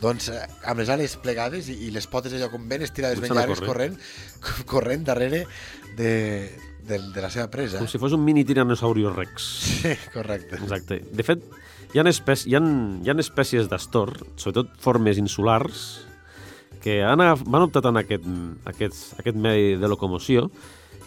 doncs 0.00 0.30
eh, 0.32 0.40
amb 0.70 0.82
les 0.82 0.90
ales 0.92 1.16
plegades 1.20 1.70
i, 1.72 1.76
i 1.86 1.92
les 1.94 2.08
potes 2.10 2.34
allò 2.36 2.50
com 2.52 2.66
ben 2.68 2.84
estirades, 2.86 3.20
ben 3.22 3.34
llargues, 3.36 3.62
corrent, 3.64 3.96
corrent 4.72 5.06
darrere 5.06 5.44
de, 5.98 6.12
de, 6.88 7.00
de 7.14 7.20
la 7.22 7.30
seva 7.32 7.48
presa. 7.52 7.80
Com 7.82 7.90
si 7.90 8.00
fos 8.02 8.16
un 8.16 8.24
mini 8.24 8.44
tiranosaurius 8.48 9.16
rex. 9.16 9.48
Sí, 9.80 9.94
correcte. 10.14 10.60
Exacte. 10.60 11.02
De 11.12 11.26
fet, 11.26 11.44
hi 11.92 12.00
ha, 12.00 12.06
espècies, 12.08 12.48
hi 12.50 12.58
ha, 12.58 12.62
hi 13.04 13.12
ha 13.12 13.18
espècies 13.22 13.70
d'astor, 13.70 14.14
sobretot 14.36 14.72
formes 14.82 15.20
insulars, 15.20 15.88
que 16.80 17.02
han, 17.04 17.20
van 17.20 17.66
optat 17.66 17.90
en 17.90 18.00
aquest, 18.00 18.28
aquest, 18.70 19.00
aquest 19.20 19.36
medi 19.36 19.74
de 19.76 19.88
locomoció 19.90 20.48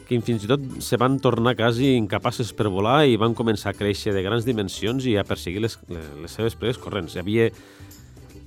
que 0.03 0.19
fins 0.21 0.43
i 0.43 0.49
tot 0.51 0.63
se 0.83 0.99
van 0.99 1.15
tornar 1.23 1.55
quasi 1.57 1.93
incapaces 1.95 2.51
per 2.53 2.67
volar 2.69 3.05
i 3.07 3.15
van 3.17 3.33
començar 3.33 3.71
a 3.71 3.77
créixer 3.77 4.13
de 4.13 4.21
grans 4.25 4.45
dimensions 4.45 5.07
i 5.09 5.15
a 5.17 5.23
perseguir 5.25 5.63
les, 5.63 5.77
les 5.87 6.35
seves 6.35 6.57
preses 6.59 6.79
corrents. 6.81 7.15
Hi 7.15 7.21
havia 7.23 7.47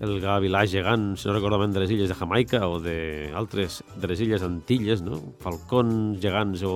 el 0.01 0.19
gavilà 0.21 0.65
gegant, 0.69 1.15
si 1.17 1.29
no 1.29 1.35
recordo 1.35 1.57
malament, 1.57 1.75
de 1.77 1.81
les 1.85 1.93
illes 1.95 2.11
de 2.11 2.17
Jamaica 2.19 2.67
o 2.69 2.79
d'altres 2.85 3.83
de 3.97 4.11
les 4.11 4.21
illes 4.21 4.43
Antilles, 4.45 5.01
no? 5.05 5.21
falcons 5.41 6.19
gegants 6.21 6.63
o, 6.69 6.75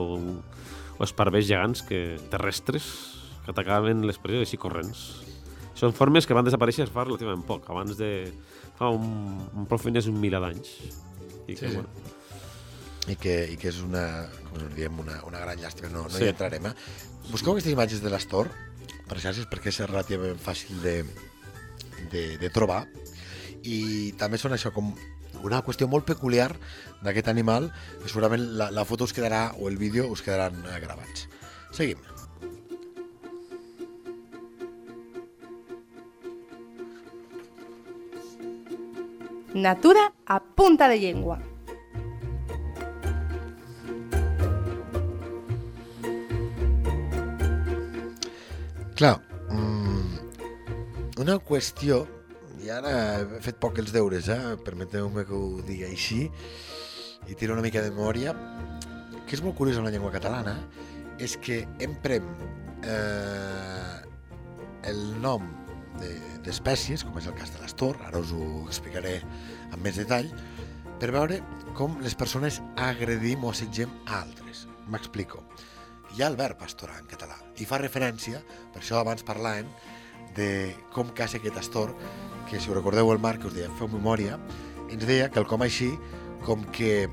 o 0.96 1.04
esparvers 1.04 1.48
gegants 1.50 1.83
que, 1.85 2.16
terrestres 2.33 2.87
que 3.44 3.52
atacaven 3.52 4.06
les 4.09 4.18
preses 4.20 4.46
així 4.48 4.56
corrents. 4.61 5.02
Són 5.76 5.92
formes 5.96 6.26
que 6.28 6.37
van 6.37 6.44
desaparèixer 6.48 6.88
fa 6.92 7.04
relativament 7.06 7.44
poc, 7.48 7.68
abans 7.72 7.96
de... 8.00 8.30
fa 8.80 8.88
un, 8.92 9.04
un 9.56 9.68
prou 9.68 9.80
més 9.92 10.09
un 10.09 10.16
miler 10.20 10.40
d'anys. 10.40 10.72
I 11.48 11.54
que, 11.54 11.61
Sí, 11.61 11.68
sí. 11.68 11.74
bueno, 11.76 11.88
I 13.09 13.16
que, 13.16 13.35
i 13.52 13.56
que 13.61 13.68
és 13.72 13.78
una, 13.85 14.28
com 14.48 14.64
diem, 14.76 14.98
una, 15.00 15.18
una 15.28 15.40
gran 15.40 15.59
llàstima, 15.61 15.88
no, 15.92 16.04
no 16.09 16.12
Sí. 16.16 16.24
hi 16.24 16.33
entrarem. 16.33 16.68
Eh? 16.68 16.74
Busqueu 17.30 17.52
aquestes 17.52 17.72
imatges 17.72 18.00
de 18.04 18.12
l'Astor 18.12 18.48
per 19.09 19.18
xarxes 19.20 19.48
perquè 19.50 19.72
és 19.72 19.80
relativament 19.88 20.38
fàcil 20.40 20.80
de, 20.85 20.98
de, 22.12 22.36
de 22.40 22.50
trobar 22.52 22.84
i 23.62 24.12
també 24.18 24.38
són 24.40 24.54
això 24.56 24.72
com 24.74 24.92
una 25.44 25.62
qüestió 25.64 25.88
molt 25.88 26.06
peculiar 26.08 26.50
d'aquest 27.04 27.28
animal 27.32 27.70
que 28.00 28.08
segurament 28.08 28.44
la, 28.60 28.70
la 28.74 28.84
foto 28.84 29.08
us 29.08 29.14
quedarà 29.16 29.50
o 29.58 29.68
el 29.68 29.78
vídeo 29.80 30.08
us 30.10 30.22
quedaran 30.22 30.58
eh, 30.66 30.80
gravats. 30.82 31.28
Seguim. 31.72 32.00
Natura 39.54 40.12
a 40.26 40.38
punta 40.40 40.88
de 40.88 40.98
llengua. 41.00 41.40
Clar, 49.00 49.16
una 51.20 51.37
qüestió, 51.44 52.04
i 52.61 52.70
ara 52.72 52.92
he 53.20 53.40
fet 53.44 53.59
poc 53.61 53.78
els 53.80 53.92
deures, 53.94 54.28
eh? 54.33 54.56
permeteu-me 54.64 55.24
que 55.28 55.37
ho 55.37 55.61
digui 55.66 55.87
així, 55.87 56.24
i 57.28 57.37
tiro 57.37 57.54
una 57.54 57.64
mica 57.64 57.83
de 57.85 57.92
memòria, 57.92 58.35
que 59.26 59.37
és 59.37 59.42
molt 59.44 59.56
curiós 59.59 59.78
en 59.78 59.87
la 59.87 59.92
llengua 59.94 60.12
catalana, 60.14 60.56
és 61.20 61.37
que 61.37 61.62
emprem 61.85 62.24
eh, 62.83 64.00
el 64.88 65.02
nom 65.20 65.44
de- 66.00 66.40
d'espècies, 66.44 67.04
com 67.04 67.18
és 67.20 67.28
el 67.28 67.37
cas 67.37 67.52
de 67.52 67.61
l'astor, 67.61 68.00
ara 68.09 68.18
us 68.18 68.33
ho 68.33 68.64
explicaré 68.66 69.20
amb 69.70 69.85
més 69.85 70.00
detall, 70.00 70.30
per 71.00 71.12
veure 71.12 71.40
com 71.76 72.00
les 72.04 72.16
persones 72.16 72.61
agredim 72.76 73.44
o 73.44 73.52
assetgem 73.52 73.92
a 74.06 74.22
altres. 74.22 74.66
M'explico. 74.88 75.44
Hi 76.16 76.24
ha 76.24 76.28
el 76.33 76.37
verb 76.37 76.59
pastorar 76.59 76.98
en 76.98 77.06
català 77.06 77.37
i 77.62 77.66
fa 77.68 77.78
referència, 77.78 78.40
per 78.72 78.80
això 78.83 78.98
abans 78.98 79.22
parlàvem, 79.24 79.68
de 80.36 80.74
com 80.94 81.10
caça 81.16 81.38
aquest 81.38 81.56
astor, 81.60 81.94
que 82.50 82.60
si 82.60 82.70
ho 82.70 82.74
recordeu 82.74 83.12
el 83.12 83.22
Marc, 83.22 83.42
que 83.42 83.50
us 83.50 83.56
deia, 83.56 83.70
feu 83.78 83.88
memòria, 83.90 84.38
ens 84.90 85.06
deia 85.06 85.30
que 85.30 85.38
el 85.38 85.46
com 85.46 85.62
així, 85.62 85.92
com 86.46 86.64
que 86.74 87.08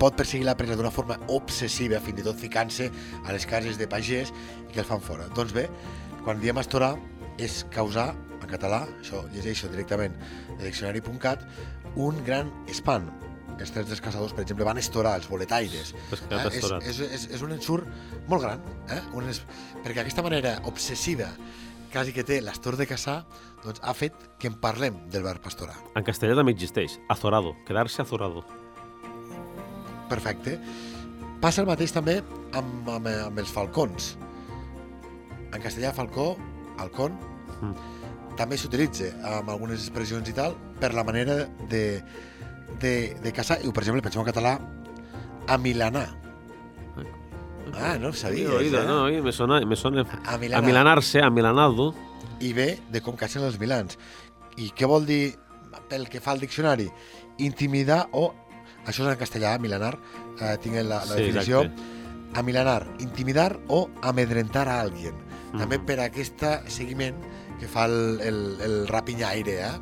pot 0.00 0.16
perseguir 0.18 0.46
la 0.48 0.56
presa 0.58 0.76
d'una 0.76 0.92
forma 0.92 1.16
obsessiva, 1.32 2.00
fins 2.02 2.20
i 2.20 2.26
tot 2.26 2.38
ficant-se 2.40 2.90
a 3.24 3.34
les 3.34 3.46
cases 3.48 3.78
de 3.80 3.88
pagès 3.90 4.32
i 4.68 4.72
que 4.72 4.82
el 4.82 4.88
fan 4.88 5.02
fora. 5.02 5.28
Doncs 5.36 5.54
bé, 5.56 5.68
quan 6.24 6.40
diem 6.42 6.58
astorar 6.60 6.94
és 7.40 7.62
causar, 7.74 8.12
en 8.40 8.48
català, 8.50 8.84
això 9.00 9.24
llegeixo 9.32 9.70
directament 9.72 10.16
de 10.58 10.64
diccionari.cat, 10.66 11.46
un 11.96 12.20
gran 12.26 12.50
espant. 12.68 13.08
Els 13.54 13.70
trets 13.70 13.86
dels 13.86 14.02
caçadors, 14.02 14.32
per 14.34 14.42
exemple, 14.42 14.66
van 14.66 14.80
estorar 14.80 15.14
els 15.20 15.28
boletaires. 15.30 15.92
Eh, 16.10 16.40
és, 16.50 16.64
és, 16.90 17.00
és, 17.06 17.26
és 17.38 17.44
un 17.46 17.54
ensurt 17.54 17.86
molt 18.28 18.42
gran, 18.42 18.64
eh? 18.90 18.98
un 19.14 19.30
es... 19.30 19.44
perquè 19.84 20.02
aquesta 20.02 20.24
manera 20.26 20.56
obsessiva 20.66 21.30
quasi 21.94 22.12
que 22.12 22.24
té 22.26 22.40
l'astor 22.42 22.74
de 22.76 22.88
caçar, 22.90 23.20
doncs 23.62 23.78
ha 23.82 23.94
fet 23.94 24.14
que 24.42 24.50
en 24.50 24.56
parlem 24.60 24.96
del 25.14 25.22
verb 25.22 25.40
pastorar. 25.44 25.76
En 25.94 26.04
castellà 26.04 26.34
també 26.36 26.52
existeix, 26.52 26.98
azorado, 27.08 27.54
quedar-se 27.68 28.02
azorado. 28.02 28.42
Perfecte. 30.10 30.58
Passa 31.40 31.62
el 31.62 31.68
mateix 31.68 31.92
també 31.94 32.18
amb, 32.56 32.88
amb, 32.88 33.06
amb 33.28 33.38
els 33.38 33.52
falcons. 33.52 34.14
En 35.54 35.62
castellà, 35.62 35.94
falcó, 35.94 36.34
halcón, 36.82 37.14
Mm. 37.62 37.74
també 38.36 38.56
s'utilitza 38.58 39.12
amb 39.22 39.48
algunes 39.52 39.78
expressions 39.78 40.28
i 40.28 40.32
tal 40.34 40.56
per 40.80 40.90
la 40.92 41.04
manera 41.06 41.44
de, 41.70 42.02
de, 42.82 42.94
de 43.22 43.32
caçar. 43.32 43.60
I, 43.62 43.70
per 43.70 43.84
exemple, 43.84 44.02
penseu 44.02 44.20
en 44.20 44.26
català, 44.26 44.56
amilanar. 45.46 46.08
Ah, 47.74 47.96
no 47.98 48.08
ho 48.08 48.12
sabies, 48.12 48.48
He 48.48 48.54
oído, 48.54 48.82
eh? 48.82 48.86
no, 48.86 49.04
oye, 49.04 49.22
me 49.22 49.32
suena, 49.32 49.60
me 49.64 49.76
suena 49.76 50.02
A 50.24 50.34
a 50.34 50.38
milanar. 50.38 50.64
milanarse, 50.64 51.20
a 51.22 51.30
milanado. 51.30 51.94
i 52.40 52.52
ve 52.52 52.78
de 52.90 53.00
com 53.00 53.16
caixen 53.16 53.42
els 53.46 53.58
milans. 53.58 53.96
I 54.56 54.70
què 54.76 54.86
vol 54.86 55.06
dir, 55.06 55.36
pel 55.88 56.08
que 56.08 56.20
fa 56.20 56.32
al 56.32 56.40
diccionari, 56.40 56.90
intimidar 57.38 58.08
o, 58.12 58.34
això 58.86 59.04
és 59.06 59.12
en 59.14 59.18
castellà, 59.18 59.58
milanar, 59.58 59.96
eh, 60.40 60.56
tinc 60.62 60.74
la, 60.76 60.82
la 60.82 61.00
Sí, 61.06 61.14
definició, 61.22 61.62
exacte. 61.62 62.38
amilanar, 62.38 62.86
intimidar 63.00 63.58
o 63.68 63.88
amedrentar 64.02 64.68
a 64.68 64.80
alguien. 64.80 65.14
Mhm. 65.52 65.58
També 65.60 65.78
per 65.78 66.00
aquest 66.00 66.42
seguiment 66.68 67.16
que 67.60 67.68
fa 67.68 67.86
el, 67.86 68.20
el, 68.20 68.38
el 68.60 68.88
rapinyaire, 68.88 69.60
eh? 69.62 69.72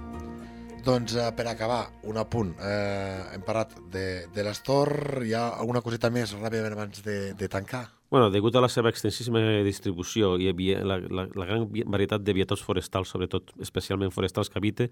Doncs 0.83 1.15
eh, 1.15 1.29
per 1.37 1.47
acabar, 1.47 1.85
un 2.11 2.17
apunt. 2.19 2.57
Eh, 2.59 3.35
hem 3.37 3.43
parlat 3.47 3.77
de, 3.93 4.27
de 4.35 4.43
l'Astor, 4.43 5.23
hi 5.23 5.35
ha 5.39 5.45
alguna 5.61 5.83
coseta 5.85 6.11
més 6.11 6.33
ràpidament 6.35 6.75
abans 6.75 7.05
de, 7.07 7.19
de 7.39 7.49
tancar? 7.49 7.85
Bueno, 8.11 8.33
degut 8.35 8.57
a 8.59 8.63
la 8.65 8.69
seva 8.69 8.91
extensíssima 8.91 9.41
distribució 9.65 10.35
i 10.43 10.51
la, 10.83 10.99
la, 10.99 11.29
la 11.31 11.47
gran 11.49 11.69
varietat 11.71 12.25
de 12.27 12.35
biotops 12.35 12.65
forestals, 12.67 13.09
sobretot 13.15 13.55
especialment 13.63 14.11
forestals 14.13 14.51
que 14.51 14.59
habita, 14.59 14.89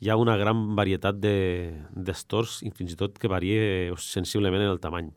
hi 0.00 0.08
ha 0.08 0.16
una 0.16 0.36
gran 0.38 0.76
varietat 0.78 1.18
de- 1.18 1.74
d'estors 1.92 2.60
i 2.62 2.70
fins 2.70 2.94
i 2.94 2.96
tot 2.96 3.18
que 3.18 3.28
varia 3.28 3.92
sensiblement 3.98 4.62
en 4.62 4.70
el 4.70 4.80
tamany. 4.80 5.10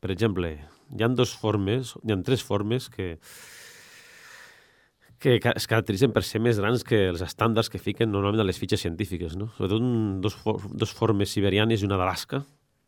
Per 0.00 0.12
exemple, 0.12 0.52
hi 0.92 1.02
han 1.02 1.16
dos 1.16 1.32
formes, 1.32 1.96
hi 2.04 2.12
han 2.12 2.22
tres 2.22 2.44
formes 2.44 2.90
que, 2.92 3.18
que 5.24 5.38
es 5.40 5.64
caracteritzen 5.70 6.12
per 6.12 6.20
ser 6.26 6.42
més 6.44 6.58
grans 6.60 6.82
que 6.84 6.98
els 7.08 7.22
estàndards 7.24 7.70
que 7.72 7.80
fiquen 7.80 8.10
normalment 8.12 8.42
a 8.44 8.46
les 8.46 8.58
fitxes 8.60 8.82
científiques. 8.84 9.38
No? 9.40 9.48
Sobretot 9.56 9.80
un, 9.80 10.20
dos, 10.24 10.36
for, 10.36 10.60
dos 10.76 10.92
formes 10.92 11.32
siberianes 11.32 11.80
i 11.80 11.88
una 11.88 11.96
d'Alaska, 12.00 12.42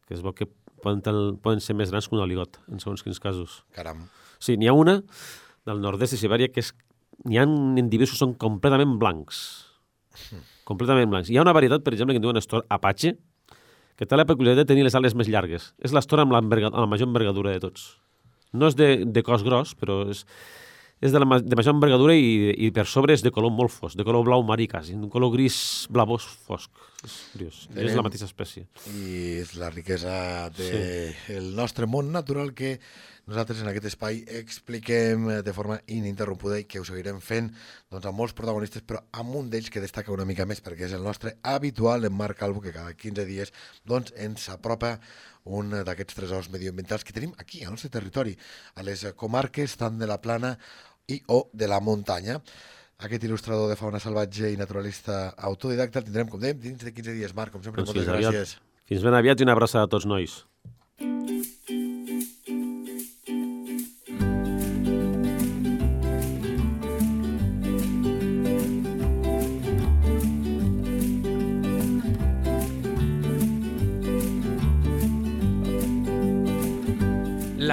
que 0.07 0.15
es 0.15 0.21
veu 0.25 0.35
que 0.37 0.45
poden, 0.85 1.01
tel- 1.03 1.39
poden 1.43 1.63
ser 1.65 1.75
més 1.79 1.89
grans 1.91 2.07
que 2.07 2.15
un 2.15 2.21
aligot, 2.23 2.61
en 2.69 2.83
segons 2.83 3.01
quins 3.03 3.23
casos. 3.23 3.63
Caram. 3.75 4.05
Sí, 4.37 4.59
n'hi 4.61 4.69
ha 4.69 4.75
una 4.77 4.99
del 5.67 5.81
nord-est 5.81 6.13
de 6.15 6.21
Sibèria 6.21 6.53
que 6.53 6.61
és... 6.61 6.75
N'hi 7.25 7.41
ha 7.41 7.47
individus 7.49 8.13
que 8.13 8.21
són 8.21 8.35
completament 8.37 8.99
blancs. 9.01 9.39
Completament 10.69 11.09
blancs. 11.09 11.31
Hi 11.33 11.39
ha 11.41 11.45
una 11.47 11.55
varietat, 11.57 11.83
per 11.87 11.95
exemple, 11.97 12.13
que 12.13 12.21
en 12.21 12.27
diuen 12.27 12.37
estor 12.37 12.67
Apache, 12.69 13.15
que 13.97 14.05
té 14.05 14.19
la 14.19 14.27
peculiaritat 14.29 14.67
de 14.67 14.75
tenir 14.75 14.85
les 14.85 14.95
ales 14.99 15.17
més 15.17 15.31
llargues. 15.33 15.71
És 15.81 15.97
l'estor 15.97 16.21
amb, 16.21 16.37
amb 16.37 16.53
la 16.53 16.87
major 16.91 17.09
envergadura 17.09 17.55
de 17.57 17.63
tots. 17.65 17.95
No 18.53 18.69
és 18.69 18.77
de, 18.77 18.91
de 19.09 19.23
cos 19.25 19.43
gros, 19.47 19.73
però 19.81 20.03
és, 20.13 20.27
és 21.05 21.13
de, 21.13 21.21
la, 21.21 21.41
de 21.45 21.57
major 21.59 21.75
envergadura 21.77 22.15
i, 22.17 22.55
i 22.67 22.71
per 22.73 22.87
sobre 22.89 23.13
és 23.13 23.23
de 23.25 23.31
color 23.35 23.53
molt 23.53 23.71
fosc, 23.75 23.99
de 23.99 24.05
color 24.07 24.25
blau 24.25 24.43
marí 24.49 24.65
quasi, 24.71 24.95
un 24.97 25.11
color 25.13 25.31
gris 25.35 25.59
blavós 25.93 26.25
fosc. 26.47 26.71
És 27.05 27.17
curiós. 27.35 27.59
I 27.67 27.69
és 27.69 27.75
Tenim- 27.77 27.99
la 28.01 28.05
mateixa 28.07 28.25
espècie. 28.31 28.65
i 28.95 29.37
és 29.43 29.53
la 29.61 29.69
riquesa 29.71 30.49
del 30.57 30.73
de 30.73 31.37
el 31.37 31.51
nostre 31.55 31.87
món 31.87 32.09
natural 32.15 32.55
que 32.57 32.79
nosaltres 33.27 33.61
en 33.61 33.69
aquest 33.69 33.89
espai 33.91 34.23
expliquem 34.39 35.29
de 35.45 35.53
forma 35.53 35.81
ininterrompuda 35.91 36.61
i 36.63 36.65
que 36.65 36.81
ho 36.81 36.85
seguirem 36.87 37.21
fent 37.21 37.51
doncs, 37.91 38.07
amb 38.07 38.17
molts 38.17 38.35
protagonistes, 38.39 38.83
però 38.87 39.03
amb 39.13 39.35
un 39.37 39.51
d'ells 39.51 39.69
que 39.71 39.83
destaca 39.83 40.15
una 40.15 40.25
mica 40.25 40.47
més 40.47 40.63
perquè 40.63 40.87
és 40.89 40.95
el 40.97 41.03
nostre 41.05 41.37
habitual, 41.43 42.07
en 42.07 42.15
Marc 42.17 42.39
Calvo, 42.39 42.63
que 42.65 42.73
cada 42.73 42.95
15 42.95 43.27
dies 43.29 43.53
doncs, 43.85 44.15
ens 44.17 44.49
apropa 44.49 44.97
un 45.47 45.71
d'aquests 45.87 46.19
tresors 46.19 46.51
medioambientals 46.53 47.05
que 47.07 47.15
tenim 47.17 47.33
aquí, 47.39 47.63
al 47.65 47.73
nostre 47.77 47.91
territori, 47.91 48.37
a 48.75 48.83
les 48.87 49.05
comarques 49.17 49.77
tant 49.79 49.99
de 49.99 50.07
la 50.11 50.19
plana 50.23 50.57
i 51.09 51.21
o 51.31 51.47
de 51.53 51.69
la 51.71 51.81
muntanya. 51.81 52.41
Aquest 53.07 53.27
il·lustrador 53.29 53.69
de 53.69 53.77
fauna 53.77 54.01
salvatge 54.01 54.51
i 54.53 54.57
naturalista 54.57 55.35
autodidacta 55.49 56.01
el 56.01 56.07
tindrem, 56.09 56.31
com 56.33 56.41
dèiem, 56.41 56.59
dins 56.61 56.81
de 56.83 56.93
15 56.93 57.13
dies. 57.13 57.35
Marc, 57.37 57.53
com 57.53 57.63
sempre, 57.63 57.85
Doncs 57.85 57.93
moltes 57.95 58.07
fins 58.07 58.17
aviat. 58.17 58.33
gràcies. 58.33 58.57
Fins 58.89 59.03
ben 59.03 59.15
aviat 59.19 59.41
i 59.41 59.45
una 59.45 59.53
abraçada 59.53 59.85
a 59.85 59.91
tots, 59.93 60.07
nois. 60.07 60.45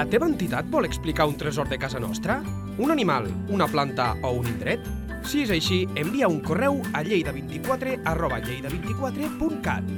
La 0.04 0.10
teva 0.12 0.26
entitat 0.28 0.66
vol 0.68 0.84
explicar 0.84 1.24
un 1.24 1.38
tresor 1.40 1.64
de 1.70 1.78
casa 1.80 1.96
nostra? 1.96 2.34
Un 2.76 2.90
animal, 2.92 3.24
una 3.48 3.64
planta 3.64 4.10
o 4.20 4.34
un 4.36 4.44
indret? 4.50 4.84
Si 5.24 5.40
és 5.46 5.52
així, 5.54 5.78
envia 5.96 6.28
un 6.28 6.42
correu 6.44 6.76
a 6.92 7.00
lleida24 7.06 7.94
arroba 8.12 8.36
lleida24.cat. 8.44 9.88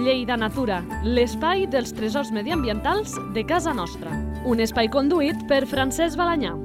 Lleida 0.00 0.34
Natura, 0.42 0.80
l'espai 1.06 1.68
dels 1.70 1.94
tresors 1.94 2.34
mediambientals 2.34 3.14
de 3.30 3.46
casa 3.46 3.70
nostra. 3.78 4.10
Un 4.42 4.58
espai 4.66 4.90
conduït 4.90 5.46
per 5.46 5.70
Francesc 5.70 6.18
Balanyà. 6.18 6.56